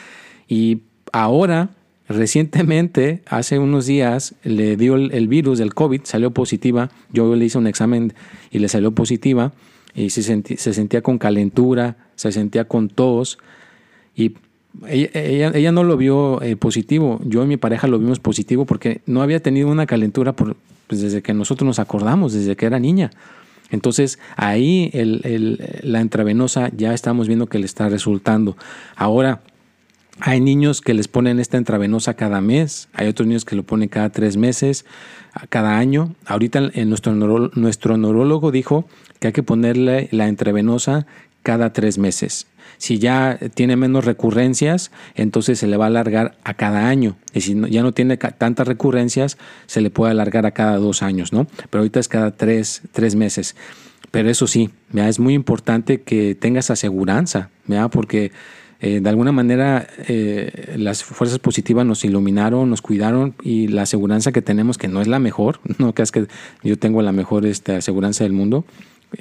y 0.49 0.83
ahora 1.13 1.71
Recientemente, 2.09 3.23
hace 3.27 3.59
unos 3.59 3.87
días, 3.87 4.35
le 4.43 4.77
dio 4.77 4.97
el, 4.97 5.29
virus 5.29 5.59
del 5.59 5.73
COVID, 5.73 6.03
salió 6.05 6.33
positiva. 6.33 6.91
Yo 7.11 7.35
le 7.37 7.45
hice 7.45 7.59
un 7.59 7.67
examen 7.67 8.13
y 8.51 8.59
le 8.59 8.69
salió 8.69 8.93
positiva 8.93 9.53
y 9.95 10.11
se, 10.11 10.23
se 10.23 10.75
sentía 10.75 11.01
con 11.01 11.19
calentura, 11.19 11.97
se 12.17 12.33
sentía 12.33 12.67
con 12.67 12.89
tos 12.89 13.39
y 14.15 14.35
ella, 14.89 15.51
ella, 15.55 15.73
no 15.73 15.85
lo 15.85 15.97
vio 15.97 16.41
eh, 16.43 16.57
positivo, 16.57 17.21
yo 17.25 17.45
y 17.45 17.47
mi 17.47 17.57
pareja 17.57 17.87
lo 17.87 17.99
vimos 17.99 18.21
positivo 18.21 18.65
porque 18.65 19.03
no 19.07 19.23
había 19.23 19.41
tenido 19.41 19.69
una 19.69 19.87
calentura 19.87 20.33
por, 20.33 20.57
pues, 20.87 21.01
desde 21.01 21.23
que 21.23 21.35
nosotros 21.35 21.67
nos 21.67 21.79
acordamos, 21.79 22.33
desde 22.33 22.57
que 22.57 22.67
era 22.67 22.79
niña. 22.79 23.11
Entonces 23.71 24.19
ahí 24.37 24.91
la 25.83 26.03
intravenosa 26.03 26.71
ya 26.77 26.93
estamos 26.93 27.27
viendo 27.27 27.47
que 27.47 27.59
le 27.59 27.65
está 27.65 27.89
resultando. 27.89 28.57
Ahora, 28.97 29.41
hay 30.21 30.41
niños 30.41 30.83
que 30.83 30.93
les 30.93 31.09
ponen 31.09 31.41
esta 31.41 31.57
intravenosa 31.57 32.15
cada 32.15 32.43
mes, 32.43 32.89
hay 32.93 33.09
otros 33.09 33.27
niños 33.27 33.47
que 33.47 33.57
lo 33.57 33.63
ponen 33.63 33.89
cada 33.89 34.11
tres 34.11 34.37
meses, 34.37 34.85
cada 35.49 35.79
año. 35.79 36.15
Ahorita 36.27 36.71
en 36.75 36.91
nuestro, 36.91 37.15
nuestro 37.55 37.97
neurólogo 37.97 38.51
dijo 38.51 38.85
que 39.19 39.29
hay 39.29 39.33
que 39.33 39.43
ponerle 39.43 40.09
la 40.13 40.29
intravenosa 40.29 41.07
cada 41.43 41.73
tres 41.73 41.97
meses. 41.97 42.47
Si 42.83 42.99
ya 42.99 43.39
tiene 43.55 43.77
menos 43.77 44.05
recurrencias, 44.05 44.91
entonces 45.15 45.61
se 45.61 45.69
le 45.69 45.77
va 45.77 45.85
a 45.85 45.87
alargar 45.87 46.35
a 46.43 46.55
cada 46.55 46.89
año. 46.89 47.15
Y 47.33 47.43
si 47.43 47.55
ya 47.71 47.81
no 47.81 47.93
tiene 47.93 48.17
tantas 48.17 48.67
recurrencias, 48.67 49.39
se 49.67 49.81
le 49.81 49.91
puede 49.91 50.11
alargar 50.11 50.47
a 50.47 50.51
cada 50.51 50.79
dos 50.79 51.01
años, 51.05 51.33
¿no? 51.33 51.47
Pero 51.71 51.83
ahorita 51.83 52.01
es 52.01 52.09
cada 52.09 52.33
tres, 52.33 52.83
tres 52.91 53.15
meses. 53.15 53.55
Pero 54.11 54.31
eso 54.31 54.49
sí, 54.49 54.71
es 54.93 55.21
muy 55.21 55.35
importante 55.35 56.01
que 56.01 56.35
tengas 56.35 56.73
aseguranza, 56.73 57.51
porque 57.93 58.33
eh, 58.81 58.99
de 59.01 59.09
alguna 59.09 59.31
manera 59.31 59.87
eh, 60.09 60.75
las 60.77 61.05
fuerzas 61.05 61.39
positivas 61.39 61.87
nos 61.87 62.05
iluminaron, 62.05 62.69
nos 62.69 62.83
cuidaron 62.83 63.37
y 63.45 63.69
la 63.69 63.83
aseguranza 63.83 64.33
que 64.33 64.43
tenemos, 64.43 64.77
que 64.77 64.89
no 64.89 65.01
es 65.01 65.07
la 65.07 65.21
mejor, 65.21 65.61
no 65.79 65.95
creas 65.95 66.11
que 66.11 66.27
yo 66.65 66.77
tengo 66.77 67.01
la 67.01 67.13
mejor 67.13 67.47
este, 67.47 67.77
aseguranza 67.77 68.25
del 68.25 68.33
mundo, 68.33 68.65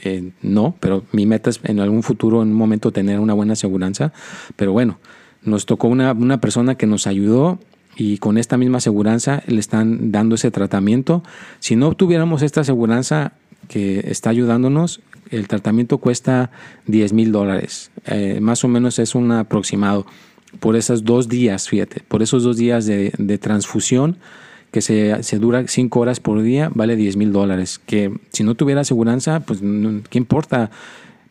eh, 0.03 0.31
no, 0.41 0.75
pero 0.79 1.03
mi 1.11 1.25
meta 1.25 1.49
es 1.49 1.59
en 1.63 1.79
algún 1.79 2.03
futuro, 2.03 2.41
en 2.41 2.49
un 2.49 2.55
momento, 2.55 2.91
tener 2.91 3.19
una 3.19 3.33
buena 3.33 3.53
aseguranza. 3.53 4.13
Pero 4.55 4.71
bueno, 4.71 4.99
nos 5.43 5.65
tocó 5.65 5.87
una, 5.87 6.11
una 6.13 6.39
persona 6.39 6.75
que 6.75 6.87
nos 6.87 7.07
ayudó 7.07 7.59
y 7.95 8.17
con 8.17 8.37
esta 8.37 8.57
misma 8.57 8.77
aseguranza 8.77 9.43
le 9.47 9.59
están 9.59 10.11
dando 10.11 10.35
ese 10.35 10.51
tratamiento. 10.51 11.23
Si 11.59 11.75
no 11.75 11.93
tuviéramos 11.93 12.41
esta 12.41 12.61
aseguranza 12.61 13.33
que 13.67 14.03
está 14.07 14.29
ayudándonos, 14.29 15.01
el 15.29 15.47
tratamiento 15.47 15.97
cuesta 15.97 16.51
10 16.87 17.13
mil 17.13 17.31
dólares. 17.31 17.91
Eh, 18.05 18.39
más 18.41 18.63
o 18.63 18.67
menos 18.67 18.99
es 18.99 19.15
un 19.15 19.31
aproximado 19.31 20.05
por 20.59 20.75
esos 20.75 21.05
dos 21.05 21.29
días, 21.29 21.69
fíjate, 21.69 22.01
por 22.07 22.21
esos 22.21 22.43
dos 22.43 22.57
días 22.57 22.85
de 22.85 23.37
transfusión 23.39 24.17
que 24.71 24.81
se, 24.81 25.21
se 25.23 25.37
dura 25.37 25.65
cinco 25.67 25.99
horas 25.99 26.19
por 26.19 26.41
día, 26.41 26.71
vale 26.73 26.95
10 26.95 27.17
mil 27.17 27.31
dólares. 27.31 27.79
Que 27.85 28.13
si 28.31 28.43
no 28.43 28.55
tuviera 28.55 28.81
aseguranza, 28.81 29.41
pues 29.41 29.59
¿qué 30.09 30.17
importa? 30.17 30.71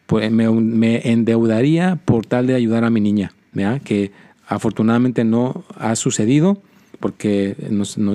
Pues 0.07 0.31
me, 0.31 0.49
me, 0.51 1.11
endeudaría 1.11 1.99
por 2.05 2.27
tal 2.27 2.47
de 2.47 2.55
ayudar 2.55 2.85
a 2.85 2.91
mi 2.91 3.01
niña, 3.01 3.33
¿verdad? 3.53 3.81
que 3.83 4.13
afortunadamente 4.47 5.25
no 5.25 5.65
ha 5.79 5.95
sucedido 5.97 6.61
porque, 7.01 7.57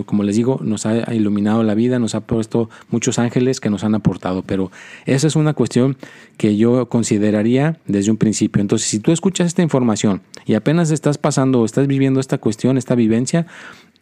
como 0.05 0.23
les 0.23 0.35
digo, 0.35 0.59
nos 0.63 0.85
ha 0.85 1.11
iluminado 1.13 1.63
la 1.63 1.73
vida, 1.73 1.97
nos 1.97 2.13
ha 2.13 2.21
puesto 2.21 2.69
muchos 2.91 3.17
ángeles 3.17 3.59
que 3.59 3.71
nos 3.71 3.83
han 3.83 3.95
aportado, 3.95 4.43
pero 4.43 4.71
esa 5.07 5.25
es 5.25 5.35
una 5.35 5.55
cuestión 5.55 5.97
que 6.37 6.55
yo 6.55 6.87
consideraría 6.87 7.79
desde 7.87 8.11
un 8.11 8.17
principio. 8.17 8.61
Entonces, 8.61 8.87
si 8.87 8.99
tú 8.99 9.11
escuchas 9.11 9.47
esta 9.47 9.63
información 9.63 10.21
y 10.45 10.53
apenas 10.53 10.91
estás 10.91 11.17
pasando 11.17 11.61
o 11.61 11.65
estás 11.65 11.87
viviendo 11.87 12.19
esta 12.19 12.37
cuestión, 12.37 12.77
esta 12.77 12.93
vivencia, 12.93 13.47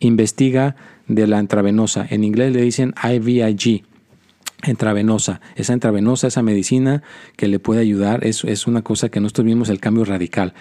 investiga 0.07 0.75
de 1.07 1.27
la 1.27 1.39
intravenosa. 1.39 2.05
En 2.09 2.23
inglés 2.23 2.53
le 2.53 2.61
dicen 2.61 2.93
IVIG, 3.03 3.83
intravenosa. 4.69 5.41
Esa 5.55 5.73
intravenosa, 5.73 6.27
esa 6.27 6.41
medicina 6.41 7.03
que 7.35 7.47
le 7.47 7.59
puede 7.59 7.81
ayudar, 7.81 8.25
es, 8.25 8.43
es 8.43 8.67
una 8.67 8.81
cosa 8.81 9.09
que 9.09 9.19
nosotros 9.19 9.45
vimos 9.45 9.69
el 9.69 9.79
cambio 9.79 10.05
radical. 10.05 10.53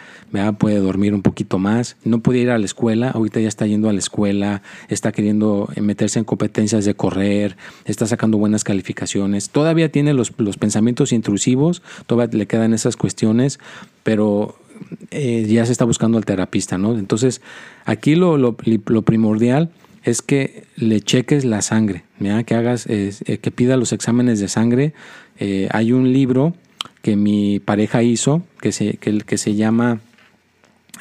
Puede 0.59 0.79
dormir 0.79 1.15
un 1.15 1.23
poquito 1.23 1.59
más, 1.59 1.97
no 2.05 2.21
puede 2.21 2.41
ir 2.41 2.51
a 2.51 2.59
la 2.59 2.65
escuela, 2.65 3.11
ahorita 3.11 3.41
ya 3.41 3.49
está 3.49 3.67
yendo 3.67 3.89
a 3.89 3.93
la 3.93 3.99
escuela, 3.99 4.63
está 4.89 5.13
queriendo 5.13 5.69
meterse 5.81 6.19
en 6.19 6.25
competencias 6.25 6.85
de 6.85 6.95
correr, 6.95 7.57
está 7.85 8.07
sacando 8.07 8.39
buenas 8.39 8.65
calificaciones. 8.65 9.51
Todavía 9.51 9.91
tiene 9.91 10.15
los, 10.15 10.33
los 10.39 10.57
pensamientos 10.57 11.13
intrusivos, 11.13 11.83
todavía 12.07 12.39
le 12.39 12.47
quedan 12.47 12.75
esas 12.75 12.97
cuestiones, 12.97 13.61
pero 14.03 14.57
eh, 15.11 15.47
ya 15.49 15.67
se 15.67 15.73
está 15.73 15.85
buscando 15.85 16.19
al 16.19 16.25
terapista, 16.25 16.79
¿no? 16.79 16.99
Entonces, 16.99 17.41
aquí 17.85 18.15
lo, 18.15 18.37
lo, 18.37 18.55
primordial 18.55 19.71
es 20.05 20.23
que 20.23 20.65
le 20.77 21.01
cheques 21.01 21.45
la 21.45 21.63
sangre, 21.63 22.05
que 22.47 22.55
hagas, 22.55 22.87
eh, 22.89 23.13
que 23.41 23.51
pida 23.51 23.77
los 23.77 23.93
exámenes 23.93 24.41
de 24.41 24.49
sangre. 24.49 24.95
Eh, 25.39 25.69
hay 25.71 25.93
un 25.93 26.13
libro 26.13 26.55
que 27.03 27.17
mi 27.17 27.61
pareja 27.61 28.03
hizo 28.03 28.43
que 28.61 28.73
se, 28.73 28.95
que, 28.95 29.39
se 29.39 29.55
llama 29.55 30.01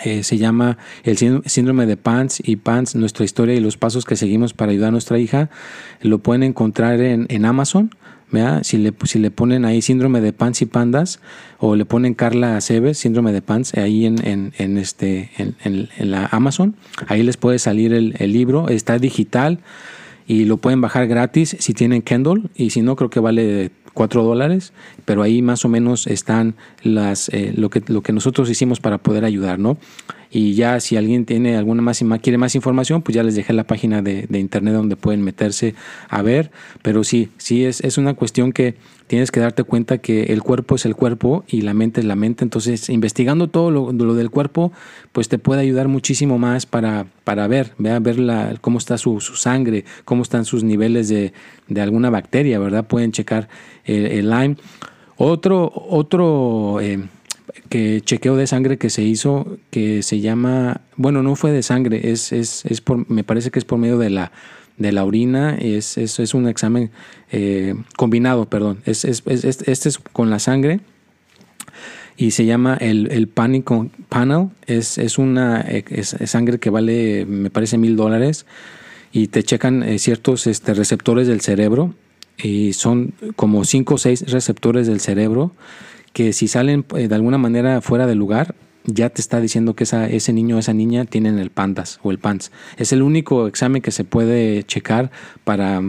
se 0.04 0.38
llama 0.40 0.80
El 1.04 1.16
síndrome 1.46 1.86
de 1.86 1.96
Pants 1.96 2.42
y 2.44 2.56
Pants, 2.56 2.96
nuestra 2.96 3.24
historia 3.24 3.54
y 3.54 3.60
los 3.60 3.78
pasos 3.78 4.04
que 4.04 4.16
seguimos 4.16 4.54
para 4.54 4.72
ayudar 4.72 4.90
a 4.90 4.92
nuestra 4.92 5.20
hija. 5.20 5.52
Lo 6.02 6.18
pueden 6.18 6.42
encontrar 6.42 7.00
en, 7.02 7.28
en 7.30 7.46
Amazon. 7.46 7.92
Si 8.64 8.78
le, 8.78 8.94
si 9.04 9.20
le 9.20 9.30
ponen 9.30 9.66
ahí 9.66 9.82
síndrome 9.82 10.22
de 10.22 10.32
Pants 10.32 10.62
y 10.62 10.66
Pandas 10.66 11.20
o 11.60 11.76
le 11.76 11.84
ponen 11.84 12.14
Carla 12.14 12.56
Aceves, 12.56 12.98
síndrome 12.98 13.34
de 13.34 13.42
Pants, 13.42 13.74
ahí 13.74 14.06
en, 14.06 14.26
en, 14.26 14.54
en 14.58 14.78
este, 14.78 15.32
en, 15.38 15.56
en, 15.64 16.12
la 16.12 16.28
Amazon, 16.28 16.76
ahí 17.08 17.24
les 17.24 17.36
puede 17.36 17.60
salir 17.60 17.94
el, 17.94 18.16
el, 18.20 18.32
libro, 18.32 18.70
está 18.70 19.00
digital 19.00 19.60
y 20.28 20.46
lo 20.46 20.58
pueden 20.58 20.80
bajar 20.80 21.08
gratis 21.08 21.58
si 21.60 21.74
tienen 21.74 22.02
Kindle 22.02 22.44
y 22.56 22.70
si 22.70 22.82
no 22.82 22.96
creo 22.96 23.10
que 23.10 23.20
vale 23.20 23.72
4 23.94 24.24
dólares, 24.24 24.72
pero 25.06 25.22
ahí 25.22 25.42
más 25.42 25.66
o 25.66 25.70
menos 25.70 26.08
están 26.08 26.56
las, 26.84 27.30
eh, 27.30 27.54
lo, 27.56 27.70
que, 27.70 27.84
lo 27.88 28.02
que 28.02 28.14
nosotros 28.14 28.50
hicimos 28.50 28.80
para 28.80 28.98
poder 28.98 29.26
ayudar, 29.26 29.60
¿no? 29.60 29.78
Y 30.32 30.54
ya 30.54 30.80
si 30.80 30.96
alguien 30.96 31.26
tiene 31.26 31.58
alguna 31.58 31.82
más, 31.82 32.02
quiere 32.22 32.38
más 32.38 32.56
información, 32.56 33.02
pues 33.02 33.16
ya 33.16 33.24
les 33.24 33.36
dejé 33.36 33.52
la 33.52 33.66
página 33.66 34.02
de, 34.02 34.28
internet 34.32 34.74
donde 34.74 34.96
pueden 34.96 35.22
meterse 35.22 35.76
a 36.08 36.22
ver. 36.22 36.52
Pero 36.82 37.04
sí, 37.04 37.30
sí 37.38 37.66
es, 37.66 37.82
es 37.82 37.98
una 37.98 38.14
cuestión 38.14 38.54
que 38.54 38.76
tienes 39.12 39.30
que 39.30 39.42
darte 39.42 39.66
cuenta 39.66 39.98
que 39.98 40.24
el 40.32 40.42
cuerpo 40.42 40.76
es 40.76 40.86
el 40.86 40.96
cuerpo 40.96 41.44
y 41.46 41.64
la 41.64 41.74
mente 41.74 42.00
es 42.00 42.06
la 42.06 42.16
mente. 42.16 42.46
Entonces, 42.46 42.88
investigando 42.88 43.50
todo 43.50 43.70
lo, 43.70 44.14
del 44.14 44.30
cuerpo, 44.30 44.72
pues 45.12 45.28
te 45.28 45.38
puede 45.38 45.60
ayudar 45.60 45.90
muchísimo 45.90 46.38
más 46.38 46.66
para, 46.66 47.08
para 47.26 47.46
ver, 47.48 47.74
ver 47.78 48.18
la, 48.18 48.56
cómo 48.62 48.78
está 48.78 48.98
su, 48.98 49.20
sangre, 49.20 49.84
cómo 50.06 50.24
están 50.24 50.46
sus 50.46 50.64
niveles 50.64 51.10
de, 51.10 51.34
alguna 51.76 52.10
bacteria, 52.10 52.58
¿verdad? 52.58 52.88
Pueden 52.88 53.12
checar 53.12 53.50
el, 53.84 54.30
Lyme. 54.30 54.56
Otro, 55.18 55.70
otro 55.76 56.80
eh, 56.80 57.06
que 57.70 58.02
chequeo 58.02 58.36
de 58.36 58.48
sangre 58.48 58.78
que 58.78 58.90
se 58.90 59.04
hizo 59.04 59.58
que 59.70 60.04
se 60.04 60.20
llama, 60.20 60.82
bueno, 60.96 61.24
no 61.24 61.36
fue 61.36 61.52
de 61.52 61.64
sangre, 61.64 62.12
es, 62.12 62.32
es, 62.32 62.66
es 62.66 62.82
por, 62.82 63.10
me 63.10 63.24
parece 63.24 63.52
que 63.52 63.60
es 63.60 63.66
por 63.66 63.80
medio 63.80 63.98
de 63.98 64.10
la, 64.10 64.32
de 64.78 64.92
la 64.92 65.06
orina, 65.06 65.56
es, 65.56 65.98
es, 65.98 66.20
es 66.20 66.34
un 66.34 66.48
examen 66.48 66.92
eh, 67.32 67.76
combinado, 67.98 68.46
perdón, 68.46 68.82
es, 68.86 69.06
este 69.06 69.90
es 69.90 69.98
con 69.98 70.30
la 70.30 70.40
sangre. 70.40 70.80
y 72.18 72.32
se 72.32 72.46
llama 72.46 72.78
el, 72.80 73.10
el 73.12 73.28
Panic 73.28 73.70
Panel. 74.10 74.50
Es, 74.68 74.98
es 74.98 75.18
una 75.18 75.62
es, 75.62 76.16
sangre 76.26 76.60
que 76.60 76.70
vale, 76.70 77.26
me 77.26 77.50
parece, 77.50 77.78
mil 77.78 77.96
dólares 77.96 78.46
y 79.12 79.28
te 79.28 79.44
checan 79.44 79.84
eh, 79.84 80.00
ciertos 80.00 80.48
este, 80.48 80.74
receptores 80.74 81.28
del 81.28 81.42
cerebro 81.42 81.94
y 82.38 82.74
son 82.74 83.14
como 83.36 83.66
cinco 83.66 83.96
o 83.96 83.98
seis 83.98 84.32
receptores 84.32 84.88
del 84.88 85.00
cerebro 85.00 85.54
que 86.14 86.34
si 86.34 86.48
salen 86.48 86.86
eh, 86.96 87.08
de 87.08 87.16
alguna 87.16 87.38
manera 87.38 87.82
fuera 87.82 88.08
del 88.08 88.18
lugar, 88.18 88.56
ya 88.86 89.10
te 89.10 89.22
está 89.22 89.40
diciendo 89.40 89.76
que 89.76 89.84
esa, 89.84 90.08
ese 90.08 90.34
niño 90.34 90.56
o 90.56 90.60
esa 90.60 90.74
niña 90.74 91.06
tienen 91.06 91.40
el 91.40 91.52
PANDAS 91.52 92.00
o 92.04 92.12
el 92.12 92.20
PANS. 92.20 92.52
Es 92.78 92.92
el 92.94 93.02
único 93.02 93.48
examen 93.48 93.82
que 93.82 93.92
se 93.92 94.04
puede 94.04 94.64
checar 94.64 95.12
para, 95.44 95.82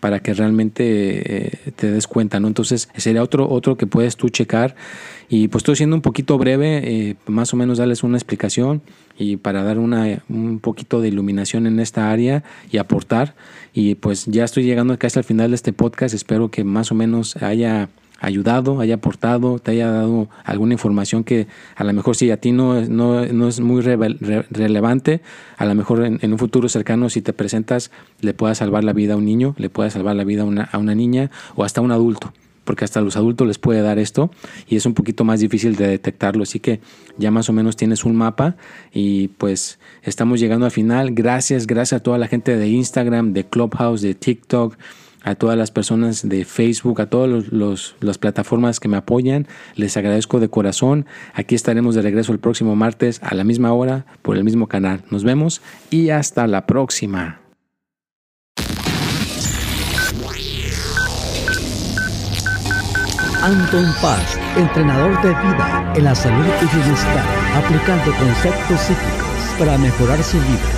para 0.00 0.20
que 0.20 0.32
realmente 0.34 1.46
eh, 1.46 1.72
te 1.76 1.90
des 1.90 2.06
cuenta, 2.06 2.40
¿no? 2.40 2.48
Entonces 2.48 2.88
sería 2.96 3.22
otro, 3.22 3.48
otro 3.48 3.76
que 3.76 3.86
puedes 3.86 4.16
tú 4.16 4.28
checar. 4.28 4.74
Y 5.28 5.48
pues 5.48 5.60
estoy 5.60 5.76
siendo 5.76 5.94
un 5.94 6.02
poquito 6.02 6.38
breve, 6.38 6.80
eh, 6.84 7.16
más 7.26 7.52
o 7.52 7.56
menos 7.56 7.76
darles 7.76 8.02
una 8.02 8.16
explicación 8.16 8.80
y 9.18 9.36
para 9.36 9.62
dar 9.62 9.78
una, 9.78 10.22
un 10.30 10.58
poquito 10.58 11.02
de 11.02 11.08
iluminación 11.08 11.66
en 11.66 11.80
esta 11.80 12.10
área 12.10 12.44
y 12.70 12.78
aportar. 12.78 13.34
Y 13.74 13.96
pues 13.96 14.24
ya 14.24 14.44
estoy 14.44 14.64
llegando 14.64 14.98
casi 14.98 15.18
al 15.18 15.24
final 15.24 15.50
de 15.50 15.56
este 15.56 15.74
podcast. 15.74 16.14
Espero 16.14 16.50
que 16.50 16.64
más 16.64 16.90
o 16.92 16.94
menos 16.94 17.36
haya 17.36 17.90
ayudado, 18.18 18.80
haya 18.80 18.96
aportado, 18.96 19.58
te 19.58 19.72
haya 19.72 19.90
dado 19.90 20.28
alguna 20.44 20.74
información 20.74 21.24
que 21.24 21.46
a 21.76 21.84
lo 21.84 21.92
mejor 21.92 22.16
si 22.16 22.30
a 22.30 22.36
ti 22.38 22.52
no, 22.52 22.80
no, 22.82 23.24
no 23.26 23.48
es 23.48 23.60
muy 23.60 23.80
relevante, 23.82 25.20
a 25.56 25.64
lo 25.64 25.74
mejor 25.74 26.04
en, 26.04 26.32
un 26.32 26.38
futuro 26.38 26.68
cercano 26.68 27.08
si 27.08 27.22
te 27.22 27.32
presentas 27.32 27.90
le 28.20 28.34
pueda 28.34 28.54
salvar 28.54 28.84
la 28.84 28.92
vida 28.92 29.14
a 29.14 29.16
un 29.16 29.24
niño, 29.24 29.54
le 29.58 29.70
pueda 29.70 29.90
salvar 29.90 30.16
la 30.16 30.24
vida 30.24 30.42
a 30.42 30.44
una, 30.44 30.64
a 30.64 30.78
una 30.78 30.94
niña 30.94 31.30
o 31.54 31.64
hasta 31.64 31.80
a 31.80 31.84
un 31.84 31.92
adulto 31.92 32.32
porque 32.68 32.84
hasta 32.84 33.00
los 33.00 33.16
adultos 33.16 33.46
les 33.46 33.56
puede 33.56 33.80
dar 33.80 33.98
esto 33.98 34.30
y 34.68 34.76
es 34.76 34.84
un 34.84 34.92
poquito 34.92 35.24
más 35.24 35.40
difícil 35.40 35.74
de 35.74 35.88
detectarlo. 35.88 36.42
Así 36.42 36.60
que 36.60 36.80
ya 37.16 37.30
más 37.30 37.48
o 37.48 37.54
menos 37.54 37.76
tienes 37.76 38.04
un 38.04 38.14
mapa 38.14 38.56
y 38.92 39.28
pues 39.28 39.78
estamos 40.02 40.38
llegando 40.38 40.66
al 40.66 40.70
final. 40.70 41.12
Gracias, 41.14 41.66
gracias 41.66 42.00
a 42.00 42.02
toda 42.02 42.18
la 42.18 42.28
gente 42.28 42.58
de 42.58 42.68
Instagram, 42.68 43.32
de 43.32 43.46
Clubhouse, 43.46 44.02
de 44.02 44.14
TikTok, 44.14 44.76
a 45.28 45.34
todas 45.34 45.58
las 45.58 45.70
personas 45.70 46.26
de 46.26 46.44
Facebook, 46.44 47.00
a 47.00 47.06
todas 47.06 47.44
las 48.00 48.18
plataformas 48.18 48.80
que 48.80 48.88
me 48.88 48.96
apoyan. 48.96 49.46
Les 49.76 49.96
agradezco 49.96 50.40
de 50.40 50.48
corazón. 50.48 51.06
Aquí 51.34 51.54
estaremos 51.54 51.94
de 51.94 52.02
regreso 52.02 52.32
el 52.32 52.38
próximo 52.38 52.76
martes 52.76 53.20
a 53.22 53.34
la 53.34 53.44
misma 53.44 53.72
hora 53.72 54.06
por 54.22 54.36
el 54.36 54.44
mismo 54.44 54.68
canal. 54.68 55.02
Nos 55.10 55.24
vemos 55.24 55.60
y 55.90 56.10
hasta 56.10 56.46
la 56.46 56.66
próxima. 56.66 57.40
Anton 63.42 63.86
Paz, 64.02 64.38
entrenador 64.56 65.22
de 65.22 65.28
vida 65.28 65.92
en 65.94 66.04
la 66.04 66.14
salud 66.14 66.44
y 66.60 66.76
bienestar, 66.76 67.24
aplicando 67.54 68.12
conceptos 68.18 68.80
psíquicos 68.80 69.58
para 69.58 69.78
mejorar 69.78 70.22
su 70.22 70.38
vida 70.38 70.77